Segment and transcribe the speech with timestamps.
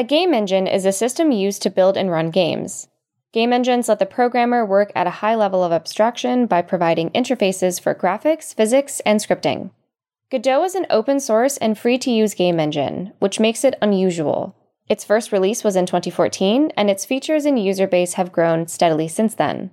[0.00, 2.88] A game engine is a system used to build and run games.
[3.34, 7.78] Game engines let the programmer work at a high level of abstraction by providing interfaces
[7.78, 9.72] for graphics, physics, and scripting.
[10.30, 14.56] Godot is an open source and free to use game engine, which makes it unusual.
[14.88, 19.06] Its first release was in 2014, and its features and user base have grown steadily
[19.06, 19.70] since then.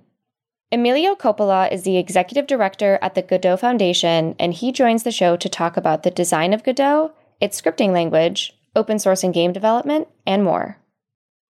[0.70, 5.38] Emilio Coppola is the executive director at the Godot Foundation, and he joins the show
[5.38, 10.08] to talk about the design of Godot, its scripting language, open source and game development,
[10.26, 10.78] and more.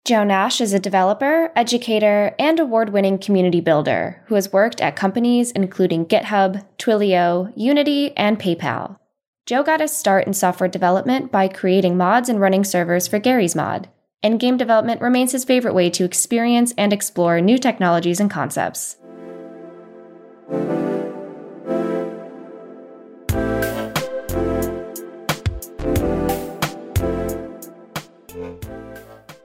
[0.06, 4.98] Joe Nash is a developer, educator, and award winning community builder who has worked at
[4.98, 8.98] companies including GitHub, Twilio, Unity, and PayPal.
[9.46, 13.56] Joe got his start in software development by creating mods and running servers for Garry's
[13.56, 13.88] Mod,
[14.22, 18.98] and game development remains his favorite way to experience and explore new technologies and concepts.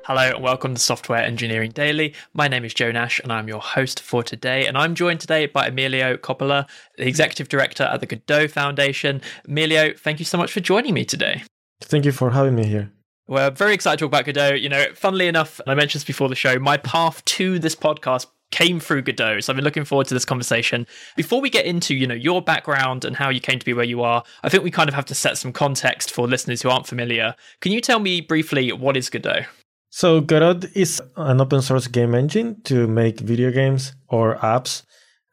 [0.09, 2.15] Hello and welcome to Software Engineering Daily.
[2.33, 4.67] My name is Joe Nash and I'm your host for today.
[4.67, 9.21] And I'm joined today by Emilio Coppola, the Executive Director at the Godot Foundation.
[9.47, 11.43] Emilio, thank you so much for joining me today.
[11.83, 12.91] Thank you for having me here.
[13.27, 14.55] We're very excited to talk about Godot.
[14.55, 17.77] You know, funnily enough, and I mentioned this before the show, my path to this
[17.77, 19.41] podcast came through Godot.
[19.41, 20.87] So I've been looking forward to this conversation.
[21.17, 23.85] Before we get into, you know, your background and how you came to be where
[23.85, 26.71] you are, I think we kind of have to set some context for listeners who
[26.71, 27.35] aren't familiar.
[27.61, 29.45] Can you tell me briefly what is Godot?
[29.91, 34.83] So Godot is an open source game engine to make video games or apps.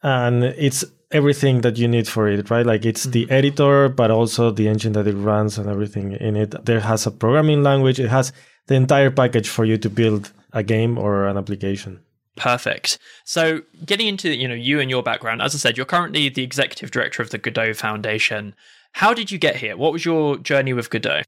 [0.02, 2.66] And it's everything that you need for it, right?
[2.66, 3.12] Like it's mm-hmm.
[3.12, 6.66] the editor, but also the engine that it runs and everything in it.
[6.66, 8.00] There has a programming language.
[8.00, 8.32] It has
[8.68, 12.02] the entire package for you to build a game or an application.
[12.36, 12.98] Perfect.
[13.24, 16.44] So, getting into you know you and your background, as I said, you're currently the
[16.44, 18.56] executive director of the Godot Foundation.
[18.92, 19.78] How did you get here?
[19.78, 21.22] What was your journey with Godot?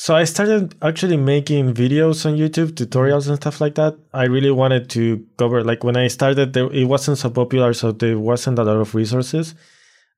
[0.00, 3.98] So I started actually making videos on YouTube, tutorials and stuff like that.
[4.14, 8.18] I really wanted to cover, like when I started, it wasn't so popular, so there
[8.18, 9.54] wasn't a lot of resources.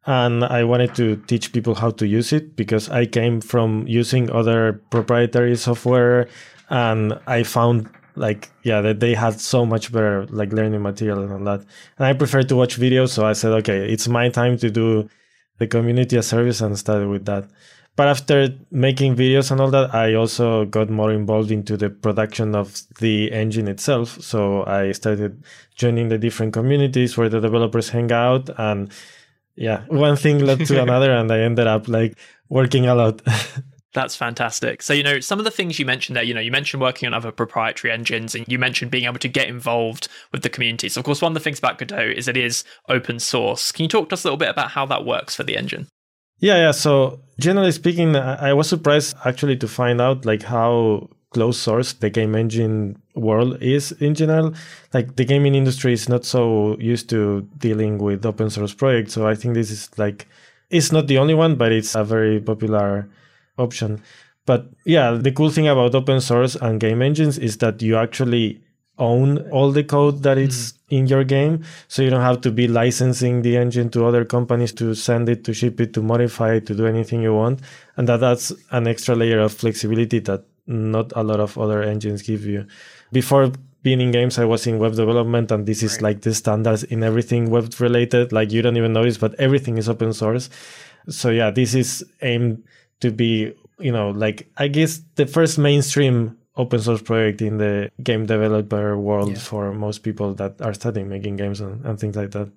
[0.06, 4.30] And I wanted to teach people how to use it because I came from using
[4.30, 6.28] other proprietary software
[6.70, 11.32] and I found like, yeah, that they had so much better like learning material and
[11.32, 11.66] all that.
[11.98, 13.08] And I prefer to watch videos.
[13.08, 15.08] So I said, okay, it's my time to do
[15.58, 17.48] the community a service and started with that.
[17.94, 22.54] But after making videos and all that, I also got more involved into the production
[22.54, 24.22] of the engine itself.
[24.22, 25.44] So I started
[25.74, 28.48] joining the different communities where the developers hang out.
[28.58, 28.90] And
[29.56, 32.16] yeah, one thing led to another, and I ended up like
[32.48, 33.20] working a lot.
[33.94, 34.80] That's fantastic.
[34.80, 37.06] So, you know, some of the things you mentioned there, you know, you mentioned working
[37.06, 40.88] on other proprietary engines and you mentioned being able to get involved with the community.
[40.88, 43.70] So, of course, one of the things about Godot is it is open source.
[43.70, 45.88] Can you talk to us a little bit about how that works for the engine?
[46.42, 46.70] Yeah, yeah.
[46.72, 52.10] So generally speaking, I was surprised actually to find out like how closed source the
[52.10, 54.52] game engine world is in general.
[54.92, 59.12] Like the gaming industry is not so used to dealing with open source projects.
[59.14, 60.26] So I think this is like
[60.68, 63.08] it's not the only one, but it's a very popular
[63.56, 64.02] option.
[64.44, 68.60] But yeah, the cool thing about open source and game engines is that you actually
[68.98, 70.94] own all the code that is mm-hmm.
[70.94, 71.64] in your game.
[71.88, 75.44] So you don't have to be licensing the engine to other companies to send it,
[75.44, 77.60] to ship it, to modify it, to do anything you want.
[77.96, 82.22] And that that's an extra layer of flexibility that not a lot of other engines
[82.22, 82.66] give you.
[83.10, 83.50] Before
[83.82, 86.02] being in games, I was in web development, and this is right.
[86.02, 88.32] like the standards in everything web related.
[88.32, 90.50] Like you don't even notice, but everything is open source.
[91.08, 92.62] So yeah, this is aimed
[93.00, 97.90] to be, you know, like I guess the first mainstream open source project in the
[98.02, 99.38] game developer world yeah.
[99.38, 102.50] for most people that are studying making games and, and things like that.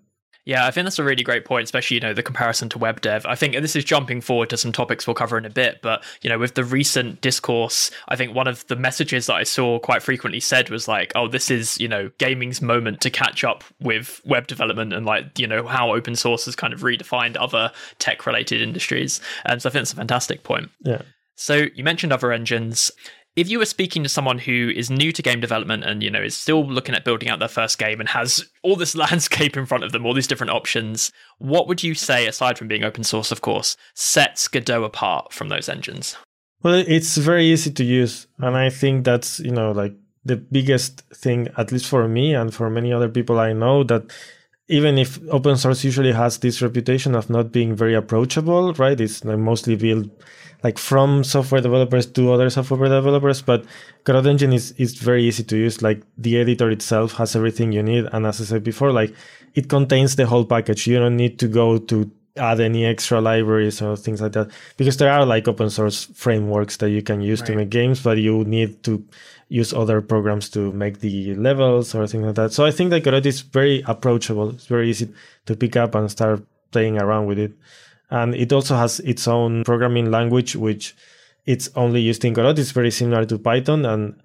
[0.46, 3.02] Yeah, I think that's a really great point, especially, you know, the comparison to web
[3.02, 3.26] dev.
[3.26, 6.04] I think this is jumping forward to some topics we'll cover in a bit, but,
[6.22, 9.80] you know, with the recent discourse, I think one of the messages that I saw
[9.80, 13.64] quite frequently said was like, oh, this is, you know, gaming's moment to catch up
[13.82, 17.72] with web development and like, you know, how open source has kind of redefined other
[17.98, 19.20] tech related industries.
[19.46, 20.70] And so I think it's a fantastic point.
[20.82, 21.02] Yeah.
[21.34, 22.92] So you mentioned other engines
[23.36, 26.22] if you were speaking to someone who is new to game development and you know
[26.22, 29.66] is still looking at building out their first game and has all this landscape in
[29.66, 33.04] front of them all these different options what would you say aside from being open
[33.04, 36.16] source of course sets godot apart from those engines?
[36.64, 39.94] Well it's very easy to use and i think that's you know like
[40.24, 44.12] the biggest thing at least for me and for many other people i know that
[44.68, 49.24] even if open source usually has this reputation of not being very approachable right it's
[49.24, 50.08] mostly built
[50.66, 53.40] like from software developers to other software developers.
[53.40, 53.66] But
[54.04, 55.84] Godot Engine is, is very easy to use.
[55.84, 58.06] Like the editor itself has everything you need.
[58.12, 59.14] And as I said before, like
[59.54, 60.88] it contains the whole package.
[60.88, 64.98] You don't need to go to add any extra libraries or things like that because
[64.98, 67.48] there are like open source frameworks that you can use right.
[67.48, 69.02] to make games but you need to
[69.48, 73.04] use other programs to make the levels or things like that so i think that
[73.04, 75.08] godot is very approachable it's very easy
[75.46, 77.52] to pick up and start playing around with it
[78.10, 80.96] and it also has its own programming language which
[81.46, 84.16] it's only used in godot it's very similar to python and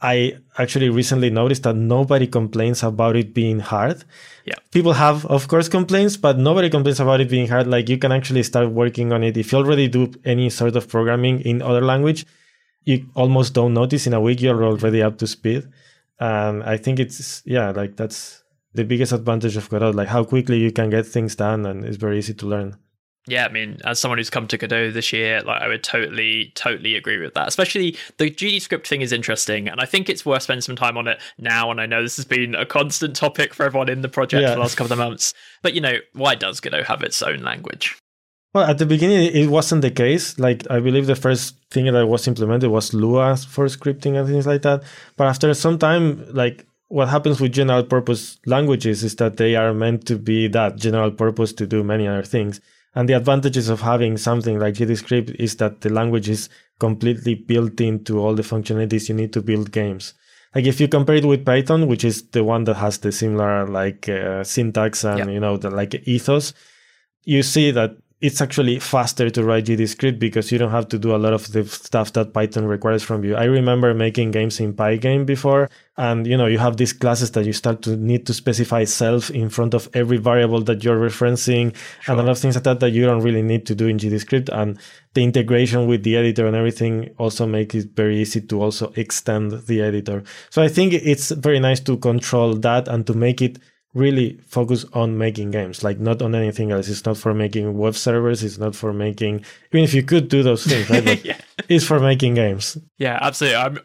[0.00, 4.04] I actually recently noticed that nobody complains about it being hard.
[4.44, 4.54] Yeah.
[4.70, 7.66] People have, of course, complaints, but nobody complains about it being hard.
[7.66, 9.36] Like you can actually start working on it.
[9.36, 12.26] If you already do any sort of programming in other language,
[12.86, 15.68] you almost don't notice in a week you're already up to speed.
[16.18, 18.42] And I think it's, yeah, like that's
[18.72, 21.98] the biggest advantage of Godot, like how quickly you can get things done and it's
[21.98, 22.78] very easy to learn
[23.28, 26.52] yeah, I mean, as someone who's come to Godot this year, like I would totally,
[26.54, 27.48] totally agree with that.
[27.48, 30.96] Especially the GD script thing is interesting, and I think it's worth spending some time
[30.96, 31.70] on it now.
[31.72, 34.50] And I know this has been a constant topic for everyone in the project yeah.
[34.50, 35.34] for the last couple of months.
[35.62, 37.98] But you know, why does Godot have its own language?
[38.56, 40.38] Well, at the beginning, it wasn't the case.
[40.38, 44.46] Like, I believe the first thing that was implemented was Lua for scripting and things
[44.46, 44.82] like that.
[45.18, 49.74] But after some time, like, what happens with general purpose languages is that they are
[49.74, 52.62] meant to be that general purpose to do many other things.
[52.94, 56.48] And the advantages of having something like GDScript is that the language is
[56.78, 60.14] completely built into all the functionalities you need to build games.
[60.54, 63.66] Like if you compare it with Python, which is the one that has the similar
[63.66, 66.54] like uh, syntax and you know the like ethos,
[67.24, 71.14] you see that it's actually faster to write GDScript because you don't have to do
[71.14, 73.36] a lot of the stuff that Python requires from you.
[73.36, 75.68] I remember making games in Pygame before,
[75.98, 79.30] and you know, you have these classes that you start to need to specify self
[79.30, 82.14] in front of every variable that you're referencing, sure.
[82.14, 83.98] and a lot of things like that that you don't really need to do in
[83.98, 84.48] GDScript.
[84.50, 84.78] And
[85.12, 89.52] the integration with the editor and everything also make it very easy to also extend
[89.66, 90.24] the editor.
[90.48, 93.58] So I think it's very nice to control that and to make it
[93.96, 96.88] really focus on making games, like not on anything else.
[96.88, 98.44] It's not for making web servers.
[98.44, 101.06] It's not for making, even if you could do those things, right?
[101.24, 101.38] Yeah.
[101.68, 102.76] It's for making games.
[102.98, 103.56] Yeah, absolutely.
[103.56, 103.78] I'm,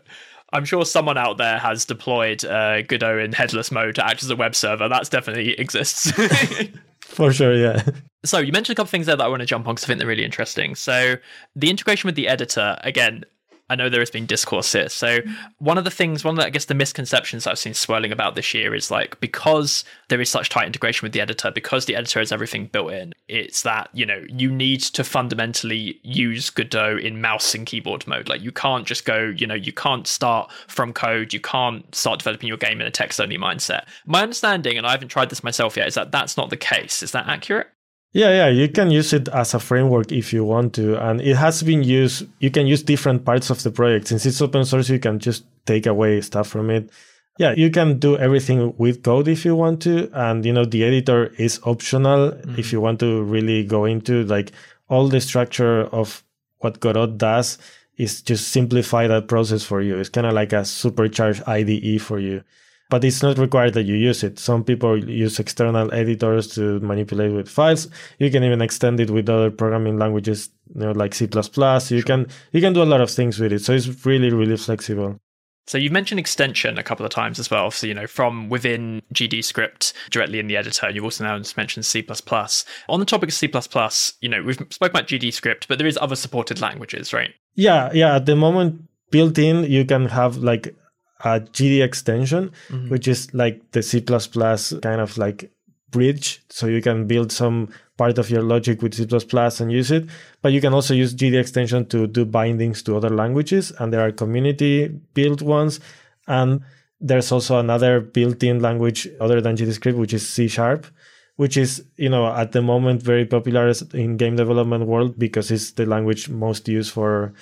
[0.53, 4.29] I'm sure someone out there has deployed uh, Godot in headless mode to act as
[4.29, 4.89] a web server.
[4.89, 6.11] That's definitely exists.
[6.99, 7.81] for sure, yeah.
[8.25, 9.87] So you mentioned a couple things there that I want to jump on because I
[9.87, 10.75] think they're really interesting.
[10.75, 11.15] So
[11.55, 13.23] the integration with the editor, again,
[13.71, 14.89] I know there has been discourse here.
[14.89, 15.31] So mm-hmm.
[15.59, 18.35] one of the things, one of the, I guess the misconceptions I've seen swirling about
[18.35, 21.95] this year is like because there is such tight integration with the editor, because the
[21.95, 26.97] editor has everything built in, it's that you know you need to fundamentally use Godot
[26.97, 28.27] in mouse and keyboard mode.
[28.27, 32.19] Like you can't just go, you know, you can't start from code, you can't start
[32.19, 33.85] developing your game in a text only mindset.
[34.06, 37.01] My understanding, and I haven't tried this myself yet, is that that's not the case.
[37.01, 37.68] Is that accurate?
[38.13, 41.01] Yeah, yeah, you can use it as a framework if you want to.
[41.01, 44.07] And it has been used, you can use different parts of the project.
[44.07, 46.89] Since it's open source, you can just take away stuff from it.
[47.37, 50.09] Yeah, you can do everything with code if you want to.
[50.13, 52.59] And, you know, the editor is optional mm-hmm.
[52.59, 54.51] if you want to really go into like
[54.89, 56.21] all the structure of
[56.57, 57.57] what Godot does
[57.97, 59.97] is just simplify that process for you.
[59.97, 62.43] It's kind of like a supercharged IDE for you
[62.91, 64.38] but it's not required that you use it.
[64.38, 67.88] Some people use external editors to manipulate with files.
[68.19, 71.23] You can even extend it with other programming languages, you know, like C++.
[71.25, 73.59] You can you can do a lot of things with it.
[73.59, 75.17] So it's really really flexible.
[75.67, 77.71] So you've mentioned extension a couple of times as well.
[77.71, 81.41] So you know from within GD script directly in the editor, and you've also now
[81.55, 82.05] mentioned C++.
[82.89, 83.49] On the topic of C++,
[84.19, 87.33] you know we've spoken about GD script, but there is other supported languages, right?
[87.55, 88.17] Yeah, yeah.
[88.17, 90.75] At the moment, built in, you can have like
[91.23, 92.90] a GD extension, mm-hmm.
[92.90, 95.51] which is like the C kind of like
[95.92, 96.42] bridge.
[96.49, 99.06] So you can build some part of your logic with C
[99.61, 100.06] and use it.
[100.42, 103.71] But you can also use GD extension to do bindings to other languages.
[103.78, 105.80] And there are community built ones.
[106.28, 106.61] And
[106.99, 110.85] there's also another built-in language other than GDScript, which is C sharp,
[111.35, 115.71] which is, you know, at the moment very popular in game development world because it's
[115.71, 117.33] the language most used for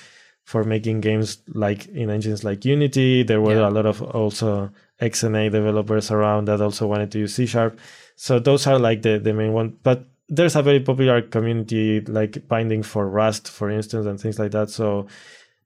[0.50, 3.22] for making games like in engines like Unity.
[3.22, 3.70] There were yeah.
[3.70, 7.78] a lot of also XNA developers around that also wanted to use C sharp.
[8.16, 9.78] So those are like the, the main one.
[9.84, 14.50] But there's a very popular community like binding for Rust, for instance, and things like
[14.54, 14.72] that.
[14.72, 15.06] So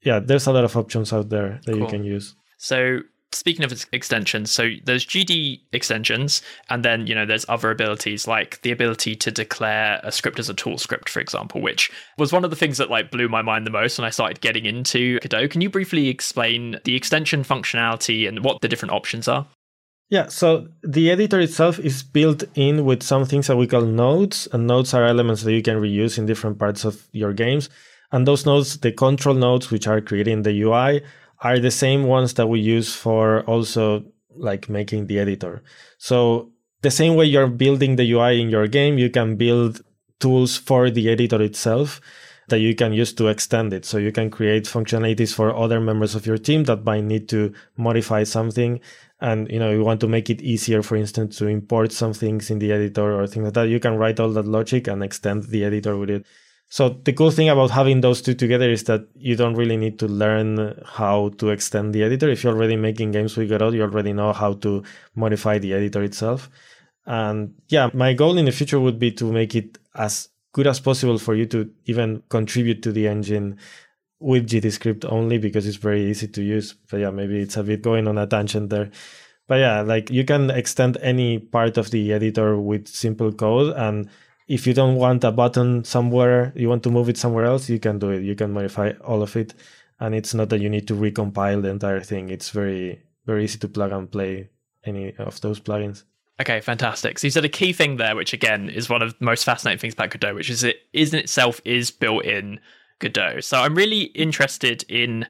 [0.01, 1.79] yeah, there's a lot of options out there that cool.
[1.79, 2.35] you can use.
[2.57, 3.03] So
[3.43, 8.61] speaking of extensions, so there's GD extensions, and then you know there's other abilities like
[8.61, 12.45] the ability to declare a script as a tool script, for example, which was one
[12.45, 15.19] of the things that like blew my mind the most when I started getting into
[15.19, 15.49] Godot.
[15.49, 19.45] Can you briefly explain the extension functionality and what the different options are?
[20.09, 24.47] Yeah, so the editor itself is built in with some things that we call nodes,
[24.53, 27.69] and nodes are elements that you can reuse in different parts of your games.
[28.13, 31.01] And those nodes, the control nodes, which are creating the UI,
[31.43, 34.03] are the same ones that we use for also
[34.35, 35.61] like making the editor.
[35.97, 39.81] So the same way you're building the UI in your game, you can build
[40.19, 42.01] tools for the editor itself
[42.47, 43.85] that you can use to extend it.
[43.85, 47.53] So you can create functionalities for other members of your team that might need to
[47.77, 48.79] modify something.
[49.19, 52.49] And you know, you want to make it easier, for instance, to import some things
[52.49, 53.69] in the editor or things like that.
[53.69, 56.25] You can write all that logic and extend the editor with it.
[56.73, 59.99] So the cool thing about having those two together is that you don't really need
[59.99, 62.27] to learn how to extend the editor.
[62.31, 64.81] If you're already making games with Godot, you already know how to
[65.13, 66.49] modify the editor itself.
[67.05, 70.79] And yeah, my goal in the future would be to make it as good as
[70.79, 73.59] possible for you to even contribute to the engine
[74.19, 76.73] with GDScript only because it's very easy to use.
[76.89, 78.89] But yeah, maybe it's a bit going on a tangent there.
[79.47, 83.75] But yeah, like you can extend any part of the editor with simple code.
[83.77, 84.09] And
[84.47, 87.79] if you don't want a button somewhere, you want to move it somewhere else, you
[87.79, 88.23] can do it.
[88.23, 89.53] You can modify all of it.
[89.99, 92.29] And it's not that you need to recompile the entire thing.
[92.29, 94.49] It's very, very easy to plug and play
[94.85, 96.03] any of those plugins.
[96.41, 97.19] Okay, fantastic.
[97.19, 99.79] So you said a key thing there, which again is one of the most fascinating
[99.79, 102.59] things about Godot, which is it is in itself is built in
[102.99, 103.41] Godot.
[103.41, 105.27] So I'm really interested in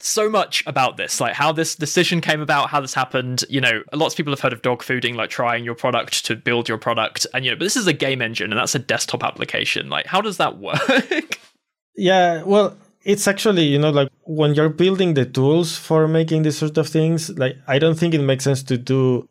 [0.00, 3.44] so much about this, like how this decision came about, how this happened.
[3.48, 6.36] You know, lots of people have heard of dog fooding, like trying your product to
[6.36, 8.78] build your product, and you know, but this is a game engine and that's a
[8.78, 9.88] desktop application.
[9.88, 11.38] Like, how does that work?
[12.00, 16.56] Yeah, well, it's actually you know like when you're building the tools for making these
[16.56, 19.28] sort of things, like I don't think it makes sense to do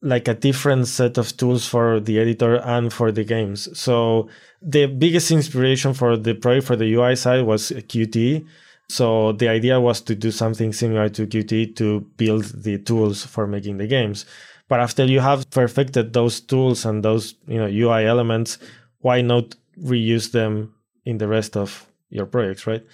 [0.00, 3.68] like a different set of tools for the editor and for the games.
[3.76, 4.28] So
[4.62, 8.46] the biggest inspiration for the project for the UI side was Qt.
[8.88, 13.46] So the idea was to do something similar to Qt to build the tools for
[13.46, 14.26] making the games.
[14.68, 18.58] But after you have perfected those tools and those you know UI elements,
[19.00, 20.74] why not reuse them
[21.04, 22.84] in the rest of your projects, right?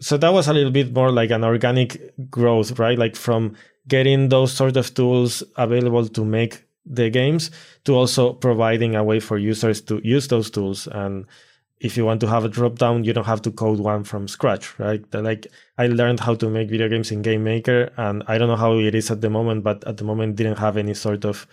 [0.00, 2.98] So that was a little bit more like an organic growth, right?
[2.98, 3.56] Like from
[3.88, 7.50] getting those sort of tools available to make the games
[7.84, 11.26] to also providing a way for users to use those tools and
[11.80, 14.26] if you want to have a drop down you don't have to code one from
[14.28, 15.02] scratch right?
[15.14, 15.46] Like
[15.78, 18.78] i learned how to make video games in game maker and i don't know how
[18.78, 21.46] it is at the moment but at the moment didn't have any sort of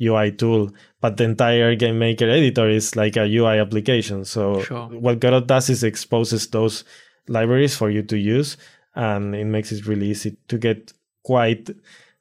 [0.00, 0.70] ui tool.
[1.00, 4.24] But the entire game maker editor is like a ui application.
[4.24, 4.86] So Sure.
[4.88, 6.84] what godot does is exposes those
[7.28, 8.56] libraries for you to use
[8.94, 11.70] and it makes it really easy to get quite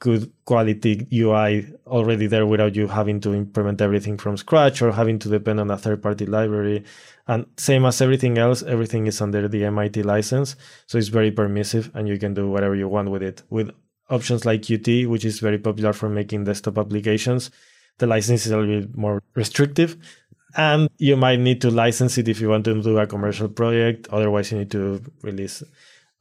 [0.02, 5.20] good quality UI already there without you having to implement everything from scratch or having
[5.20, 6.84] to depend on a third party library.
[7.28, 10.56] And same as everything else, everything is under the MIT license.
[10.88, 13.44] So it's very permissive and you can do whatever you want with it.
[13.52, 13.70] With
[14.10, 17.52] options like Qt, which is very popular for making desktop applications,
[18.00, 19.98] the license is a little bit more restrictive.
[20.58, 24.08] And you might need to license it if you want to do a commercial project.
[24.12, 25.62] Otherwise, you need to release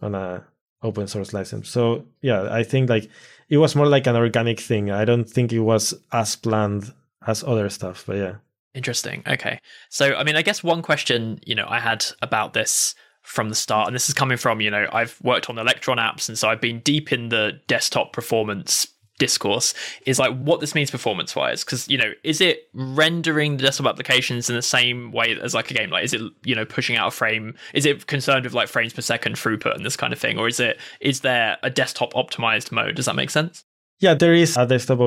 [0.03, 0.45] on a
[0.83, 1.69] open source license.
[1.69, 3.11] So yeah, I think like
[3.51, 4.91] it was more like an organic thing.
[4.91, 6.93] I don't think it was as planned
[7.27, 8.35] as other stuff, but yeah.
[8.75, 9.25] Interesting.
[9.27, 9.61] Okay.
[9.89, 13.55] So, I mean, I guess one question, you know, I had about this from the
[13.57, 16.49] start, and this is coming from, you know, I've worked on Electron apps, and so
[16.49, 18.87] I've been deep in the desktop performance
[19.21, 19.75] discourse
[20.07, 23.87] is like what this means performance wise because you know is it rendering the desktop
[23.87, 26.97] applications in the same way as like a game like is it you know pushing
[26.97, 30.13] out a frame is it concerned with like frames per second throughput and this kind
[30.13, 33.63] of thing or is it is there a desktop optimized mode does that make sense
[34.07, 35.01] Yeah, there is a desktop.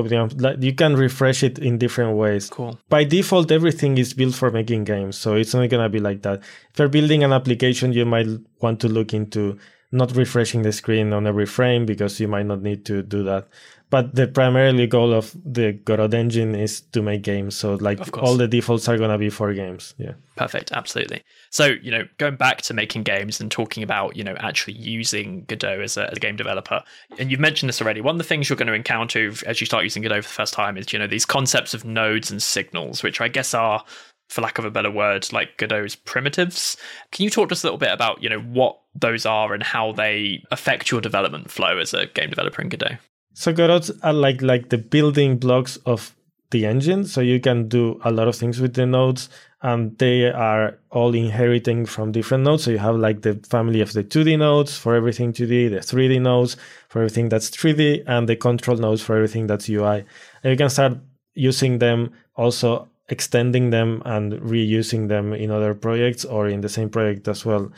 [0.44, 2.44] Like you can refresh it in different ways.
[2.48, 6.20] cool By default, everything is built for making games, so it's not gonna be like
[6.26, 6.38] that.
[6.70, 8.30] If you're building an application, you might
[8.62, 9.58] want to look into
[9.94, 13.48] not refreshing the screen on every frame because you might not need to do that.
[13.94, 17.54] But the primarily goal of the Godot engine is to make games.
[17.54, 19.94] So like all the defaults are gonna be for games.
[19.98, 20.14] Yeah.
[20.34, 21.22] Perfect, absolutely.
[21.50, 25.44] So, you know, going back to making games and talking about, you know, actually using
[25.44, 26.82] Godot as a, as a game developer,
[27.20, 28.00] and you've mentioned this already.
[28.00, 30.34] One of the things you're going to encounter as you start using Godot for the
[30.34, 33.84] first time is, you know, these concepts of nodes and signals, which I guess are,
[34.28, 36.76] for lack of a better word, like Godot's primitives.
[37.12, 39.62] Can you talk to us a little bit about, you know, what those are and
[39.62, 42.96] how they affect your development flow as a game developer in Godot?
[43.34, 46.14] So Godots are uh, like like the building blocks of
[46.50, 47.04] the engine.
[47.04, 49.28] So you can do a lot of things with the nodes
[49.60, 52.62] and they are all inheriting from different nodes.
[52.62, 56.20] So you have like the family of the 2D nodes for everything 2D, the 3D
[56.20, 56.56] nodes
[56.88, 60.04] for everything that's 3D, and the control nodes for everything that's UI.
[60.42, 60.98] And you can start
[61.34, 66.88] using them also extending them and reusing them in other projects or in the same
[66.88, 67.70] project as well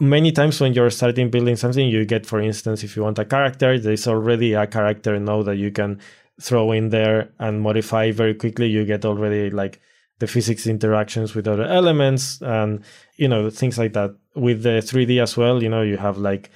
[0.00, 3.24] many times when you're starting building something, you get, for instance, if you want a
[3.24, 6.00] character, there's already a character node that you can
[6.40, 8.66] throw in there and modify very quickly.
[8.66, 9.80] You get already like
[10.18, 12.82] the physics interactions with other elements and,
[13.16, 14.16] you know, things like that.
[14.34, 16.50] With the 3D as well, you know, you have like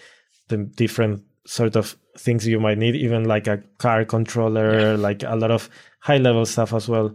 [0.49, 5.37] the different sort of things you might need, even like a car controller, like a
[5.37, 5.69] lot of
[6.01, 7.15] high level stuff as well.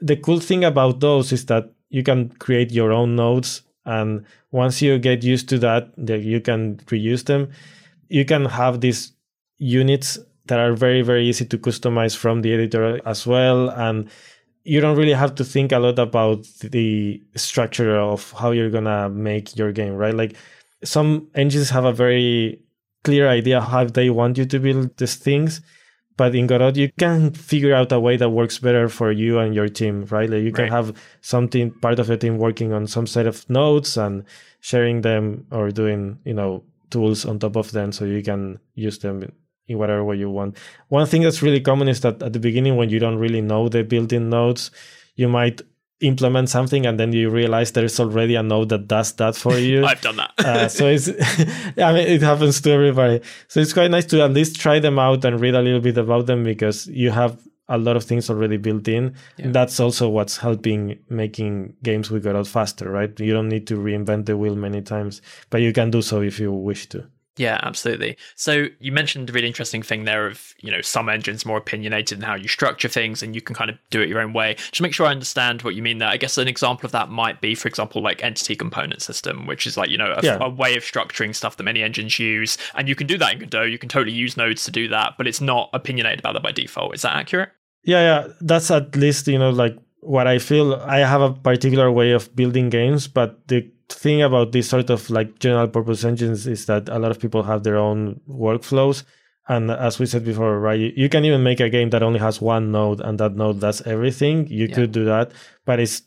[0.00, 4.80] The cool thing about those is that you can create your own nodes and once
[4.82, 7.48] you get used to that that you can reuse them
[8.08, 9.12] you can have these
[9.58, 13.68] units that are very very easy to customize from the editor as well.
[13.70, 14.08] And
[14.64, 19.08] you don't really have to think a lot about the structure of how you're gonna
[19.08, 20.14] make your game right?
[20.14, 20.36] Like
[20.84, 22.60] some engines have a very
[23.04, 25.60] clear idea how they want you to build these things
[26.18, 29.54] but in Godot, you can figure out a way that works better for you and
[29.54, 30.28] your team, right?
[30.28, 30.72] Like you can right.
[30.72, 34.24] have something part of the team working on some set of nodes and
[34.60, 38.98] sharing them or doing, you know, tools on top of them so you can use
[38.98, 39.22] them
[39.68, 40.56] in whatever way you want.
[40.88, 43.68] One thing that's really common is that at the beginning, when you don't really know
[43.68, 44.72] the built-in nodes,
[45.14, 45.62] you might
[46.00, 49.84] implement something and then you realize there's already a node that does that for you.
[49.84, 50.32] I've done that.
[50.38, 51.08] uh, so it's,
[51.78, 53.20] I mean, it happens to everybody.
[53.48, 55.98] So it's quite nice to at least try them out and read a little bit
[55.98, 57.38] about them because you have
[57.68, 59.14] a lot of things already built in.
[59.36, 59.48] Yeah.
[59.50, 63.18] That's also what's helping making games with Godot faster, right?
[63.20, 66.38] You don't need to reinvent the wheel many times, but you can do so if
[66.40, 67.06] you wish to.
[67.38, 68.16] Yeah, absolutely.
[68.34, 72.18] So you mentioned a really interesting thing there of, you know, some engines more opinionated
[72.18, 74.54] in how you structure things and you can kind of do it your own way.
[74.56, 77.10] Just make sure I understand what you mean there, I guess an example of that
[77.10, 80.38] might be, for example, like entity component system, which is like, you know, a, yeah.
[80.40, 82.58] a way of structuring stuff that many engines use.
[82.74, 83.62] And you can do that in Godot.
[83.62, 86.52] You can totally use nodes to do that, but it's not opinionated about that by
[86.52, 86.94] default.
[86.94, 87.50] Is that accurate?
[87.84, 88.32] Yeah, yeah.
[88.40, 90.74] That's at least, you know, like what I feel.
[90.74, 95.08] I have a particular way of building games, but the thing about this sort of
[95.10, 99.04] like general purpose engines is that a lot of people have their own workflows.
[99.48, 102.20] And as we said before, right, you, you can even make a game that only
[102.20, 104.46] has one node and that node does everything.
[104.48, 104.74] You yeah.
[104.74, 105.32] could do that,
[105.64, 106.02] but it's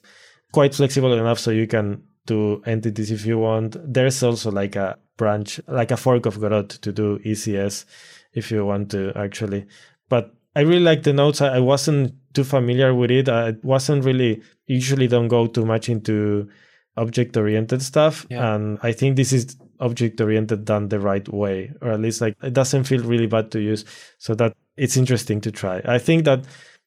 [0.51, 3.77] quite flexible enough so you can do entities if you want.
[3.81, 7.85] There's also like a branch, like a fork of Godot to do ECS
[8.33, 9.65] if you want to actually.
[10.07, 11.41] But I really like the nodes.
[11.41, 13.27] I, I wasn't too familiar with it.
[13.27, 16.50] I wasn't really usually don't go too much into
[16.98, 18.53] object oriented stuff yeah.
[18.53, 22.36] and i think this is object oriented done the right way or at least like
[22.41, 23.83] it doesn't feel really bad to use.
[24.19, 25.81] So that it's interesting to try.
[25.83, 26.45] I think that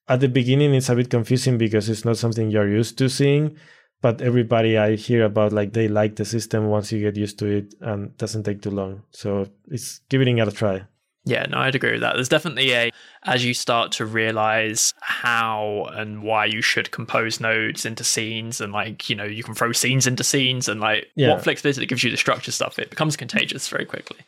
[0.08, 3.57] at the beginning it's a bit confusing because it's not something you're used to seeing
[4.00, 7.46] but everybody i hear about like they like the system once you get used to
[7.46, 9.02] it and doesn't take too long.
[9.11, 10.87] So it's giving it a try
[11.24, 12.14] yeah, no, I'd agree with that.
[12.14, 12.90] There's definitely a,
[13.22, 18.72] as you start to realize how and why you should compose nodes into scenes and
[18.72, 21.30] like, you know, you can throw scenes into scenes and like yeah.
[21.30, 24.18] what flexibility it gives you the structure stuff, it becomes contagious very quickly.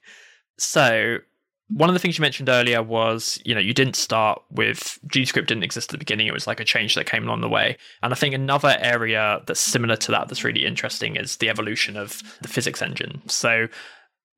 [0.59, 1.19] So,
[1.69, 5.49] one of the things you mentioned earlier was, you know, you didn't start with GDScript
[5.49, 6.29] didn't exist at the beginning.
[6.29, 7.77] It was like a change that came along the way.
[8.05, 11.97] And I think another area that's similar to that that's really interesting is the evolution
[11.97, 13.21] of the physics engine.
[13.29, 13.67] So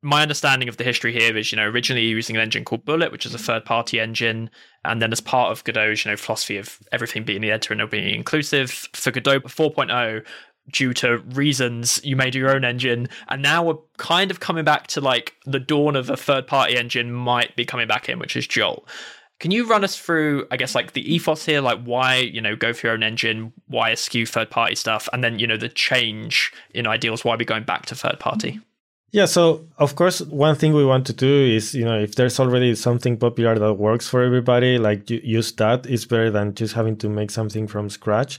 [0.02, 3.10] my understanding of the history here is, you know, originally using an engine called Bullet,
[3.10, 4.48] which is a third party engine.
[4.84, 7.90] And then as part of Godot's, you know, philosophy of everything being the editor and
[7.90, 10.24] being inclusive, for Godot 4.0,
[10.70, 13.08] due to reasons, you made your own engine.
[13.28, 16.76] And now we're kind of coming back to like the dawn of a third party
[16.76, 18.88] engine might be coming back in, which is Jolt.
[19.40, 22.56] Can you run us through, I guess, like the ethos here, like why, you know,
[22.56, 25.68] go for your own engine, why eschew third party stuff, and then, you know, the
[25.68, 28.60] change in ideals, why are we going back to third party?
[29.10, 32.38] Yeah, so of course, one thing we want to do is, you know, if there's
[32.38, 35.86] already something popular that works for everybody, like use that.
[35.86, 38.38] It's better than just having to make something from scratch.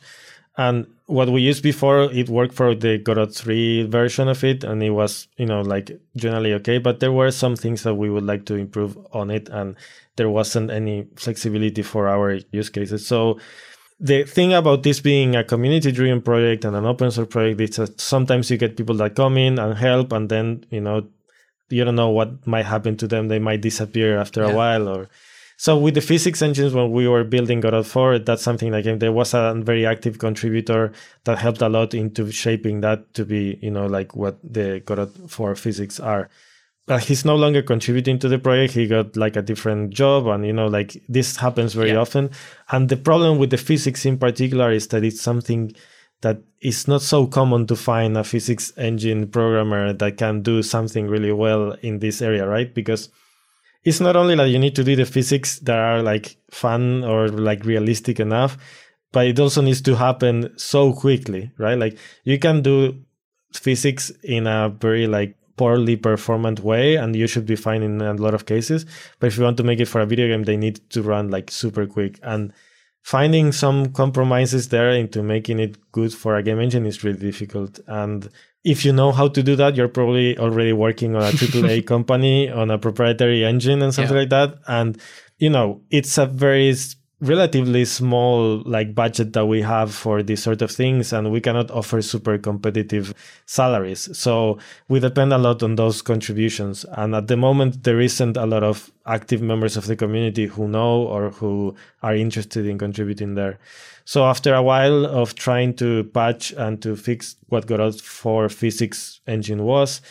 [0.57, 4.83] And what we used before, it worked for the Godot 3 version of it, and
[4.83, 6.77] it was, you know, like generally okay.
[6.77, 9.75] But there were some things that we would like to improve on it, and
[10.17, 13.07] there wasn't any flexibility for our use cases.
[13.07, 13.39] So
[13.99, 17.75] the thing about this being a community driven project and an open source project is
[17.75, 21.05] that sometimes you get people that come in and help and then you know
[21.69, 24.51] you don't know what might happen to them they might disappear after yeah.
[24.51, 25.09] a while or
[25.57, 29.11] so with the physics engines when we were building godot 4 that's something like there
[29.11, 30.93] was a very active contributor
[31.25, 35.11] that helped a lot into shaping that to be you know like what the godot
[35.27, 36.29] 4 physics are
[36.89, 38.73] uh, he's no longer contributing to the project.
[38.73, 41.99] He got like a different job, and you know, like this happens very yeah.
[41.99, 42.31] often.
[42.71, 45.73] And the problem with the physics in particular is that it's something
[46.21, 51.07] that is not so common to find a physics engine programmer that can do something
[51.07, 52.73] really well in this area, right?
[52.73, 53.09] Because
[53.83, 57.29] it's not only that you need to do the physics that are like fun or
[57.29, 58.57] like realistic enough,
[59.11, 61.77] but it also needs to happen so quickly, right?
[61.77, 63.05] Like you can do
[63.53, 68.13] physics in a very like poorly performant way and you should be fine in a
[68.13, 68.85] lot of cases.
[69.19, 71.29] But if you want to make it for a video game they need to run
[71.29, 72.17] like super quick.
[72.23, 72.53] And
[73.03, 77.77] finding some compromises there into making it good for a game engine is really difficult.
[77.87, 78.29] And
[78.63, 82.49] if you know how to do that you're probably already working on a AAA company
[82.49, 84.21] on a proprietary engine and something yeah.
[84.21, 84.59] like that.
[84.67, 84.97] And
[85.39, 86.73] you know it's a very
[87.21, 91.69] relatively small like budget that we have for these sort of things and we cannot
[91.69, 93.13] offer super competitive
[93.45, 94.17] salaries.
[94.17, 96.85] So we depend a lot on those contributions.
[96.85, 100.69] And at the moment there isn't a lot of active members of the community who
[100.69, 103.59] know or who are interested in contributing there.
[104.05, 109.19] So after a while of trying to patch and to fix what Godot 4 physics
[109.27, 110.01] engine was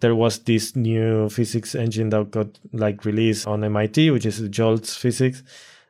[0.00, 4.94] there was this new physics engine that got like released on MIT which is Jolt's
[4.96, 5.42] physics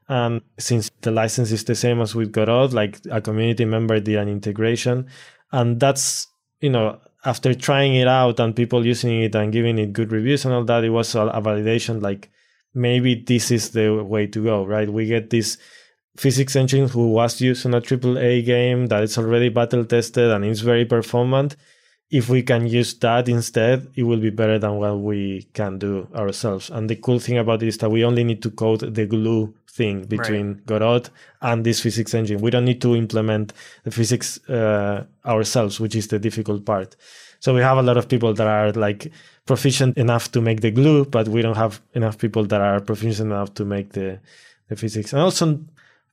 [0.08, 4.16] and since the license is the same as with Godot, like a community member did
[4.16, 5.06] an integration.
[5.52, 6.26] And that's,
[6.60, 10.44] you know, after trying it out and people using it and giving it good reviews
[10.44, 12.30] and all that, it was a, validation like
[12.74, 14.88] maybe this is the way to go, right?
[14.88, 15.58] We get this
[16.16, 20.44] physics engine who was used in a AAA game that is already battle tested and
[20.44, 21.54] is very performant.
[22.10, 26.08] If we can use that instead, it will be better than what we can do
[26.14, 26.70] ourselves.
[26.70, 29.54] And the cool thing about it is that we only need to code the glue
[29.68, 30.66] thing between right.
[30.66, 31.10] Godot
[31.42, 32.40] and this physics engine.
[32.40, 33.52] We don't need to implement
[33.84, 36.96] the physics uh, ourselves, which is the difficult part.
[37.40, 39.12] So we have a lot of people that are like
[39.46, 43.30] proficient enough to make the glue, but we don't have enough people that are proficient
[43.30, 44.18] enough to make the,
[44.68, 45.12] the physics.
[45.12, 45.60] And also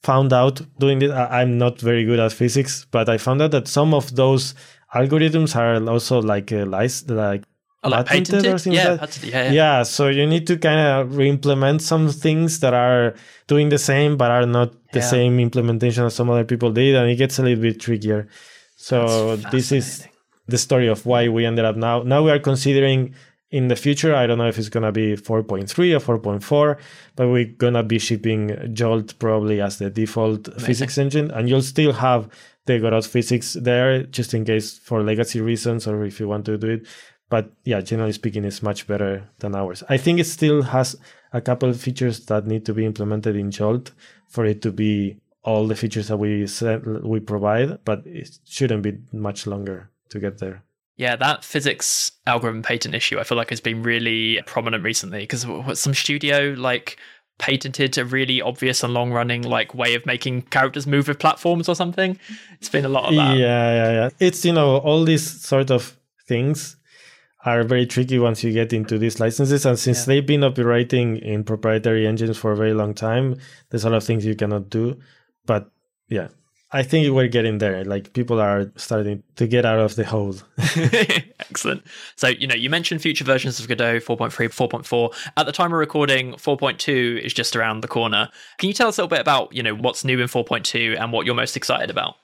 [0.04, 3.68] found out doing it, I'm not very good at physics, but I found out that
[3.68, 4.54] some of those
[4.96, 7.44] algorithms are also like uh, like
[7.86, 9.84] Oh, like patented, patented, or things yeah, like yeah, yeah, yeah.
[9.84, 13.14] So you need to kind of re-implement some things that are
[13.48, 15.06] doing the same but are not the yeah.
[15.06, 18.28] same implementation as some other people did, and it gets a little bit trickier.
[18.76, 20.08] So this is
[20.48, 22.02] the story of why we ended up now.
[22.02, 23.14] Now we are considering
[23.52, 24.16] in the future.
[24.16, 26.80] I don't know if it's gonna be 4.3 or 4.4,
[27.16, 30.66] but we're gonna be shipping Jolt probably as the default Amazing.
[30.66, 32.30] physics engine, and you'll still have
[32.66, 36.58] the out physics there just in case for legacy reasons or if you want to
[36.58, 36.88] do it
[37.30, 39.84] but yeah, generally speaking, it's much better than ours.
[39.90, 40.96] I think it still has
[41.34, 43.92] a couple of features that need to be implemented in Jolt
[44.30, 48.84] for it to be all the features that we set, we provide, but it shouldn't
[48.84, 50.64] be much longer to get there.
[50.98, 55.46] Yeah, that physics algorithm patent issue I feel like has been really prominent recently because
[55.78, 56.98] some studio like
[57.38, 61.68] patented a really obvious and long running like way of making characters move with platforms
[61.68, 62.18] or something.
[62.60, 63.38] It's been a lot of that.
[63.38, 64.10] Yeah, yeah, yeah.
[64.20, 66.78] It's you know all these sort of things
[67.46, 69.66] are very tricky once you get into these licenses.
[69.66, 70.06] And since yeah.
[70.06, 73.36] they've been operating in proprietary engines for a very long time,
[73.70, 75.00] there's a lot of things you cannot do.
[75.46, 75.70] But
[76.10, 76.30] yeah,
[76.76, 77.86] I think we're getting there.
[77.86, 80.36] Like people are starting to get out of the hole.
[81.40, 81.84] Excellent.
[82.18, 85.32] So, you know, you mentioned future versions of Godot 4.3, 4.4.
[85.38, 88.28] At the time of recording, 4.2 is just around the corner.
[88.58, 91.14] Can you tell us a little bit about, you know, what's new in 4.2 and
[91.14, 92.16] what you're most excited about?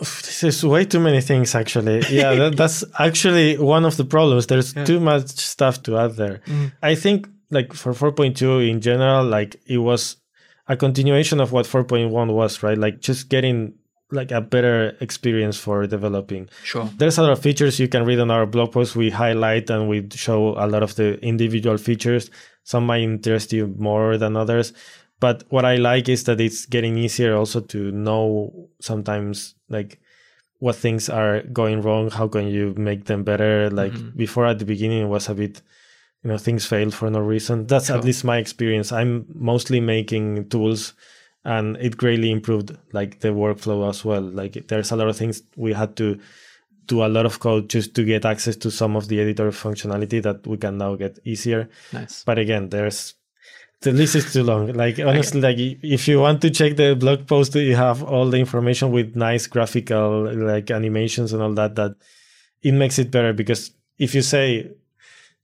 [0.00, 2.02] This is way too many things, actually.
[2.10, 4.48] Yeah, that, that's actually one of the problems.
[4.48, 4.84] There's yeah.
[4.84, 6.42] too much stuff to add there.
[6.44, 6.72] Mm.
[6.82, 10.18] I think, like for 4.2 in general, like it was
[10.68, 12.76] a continuation of what 4.1 was, right?
[12.76, 13.77] Like just getting
[14.10, 16.48] like a better experience for developing.
[16.64, 16.88] Sure.
[16.96, 18.96] There's a lot of features you can read on our blog post.
[18.96, 22.30] We highlight and we show a lot of the individual features.
[22.64, 24.72] Some might interest you more than others.
[25.20, 30.00] But what I like is that it's getting easier also to know sometimes like
[30.60, 33.68] what things are going wrong, how can you make them better?
[33.70, 34.16] Like mm-hmm.
[34.16, 35.60] before at the beginning it was a bit
[36.24, 37.66] you know things failed for no reason.
[37.66, 38.90] That's at least my experience.
[38.90, 40.94] I'm mostly making tools
[41.48, 44.20] and it greatly improved like the workflow as well.
[44.20, 46.20] Like there's a lot of things we had to
[46.84, 50.22] do a lot of code just to get access to some of the editor functionality
[50.22, 51.70] that we can now get easier.
[51.92, 52.22] Nice.
[52.24, 53.14] But again, there's
[53.80, 54.74] the list is too long.
[54.74, 58.38] Like honestly, like if you want to check the blog post, you have all the
[58.38, 61.76] information with nice graphical like animations and all that.
[61.76, 61.94] That
[62.62, 64.70] it makes it better because if you say,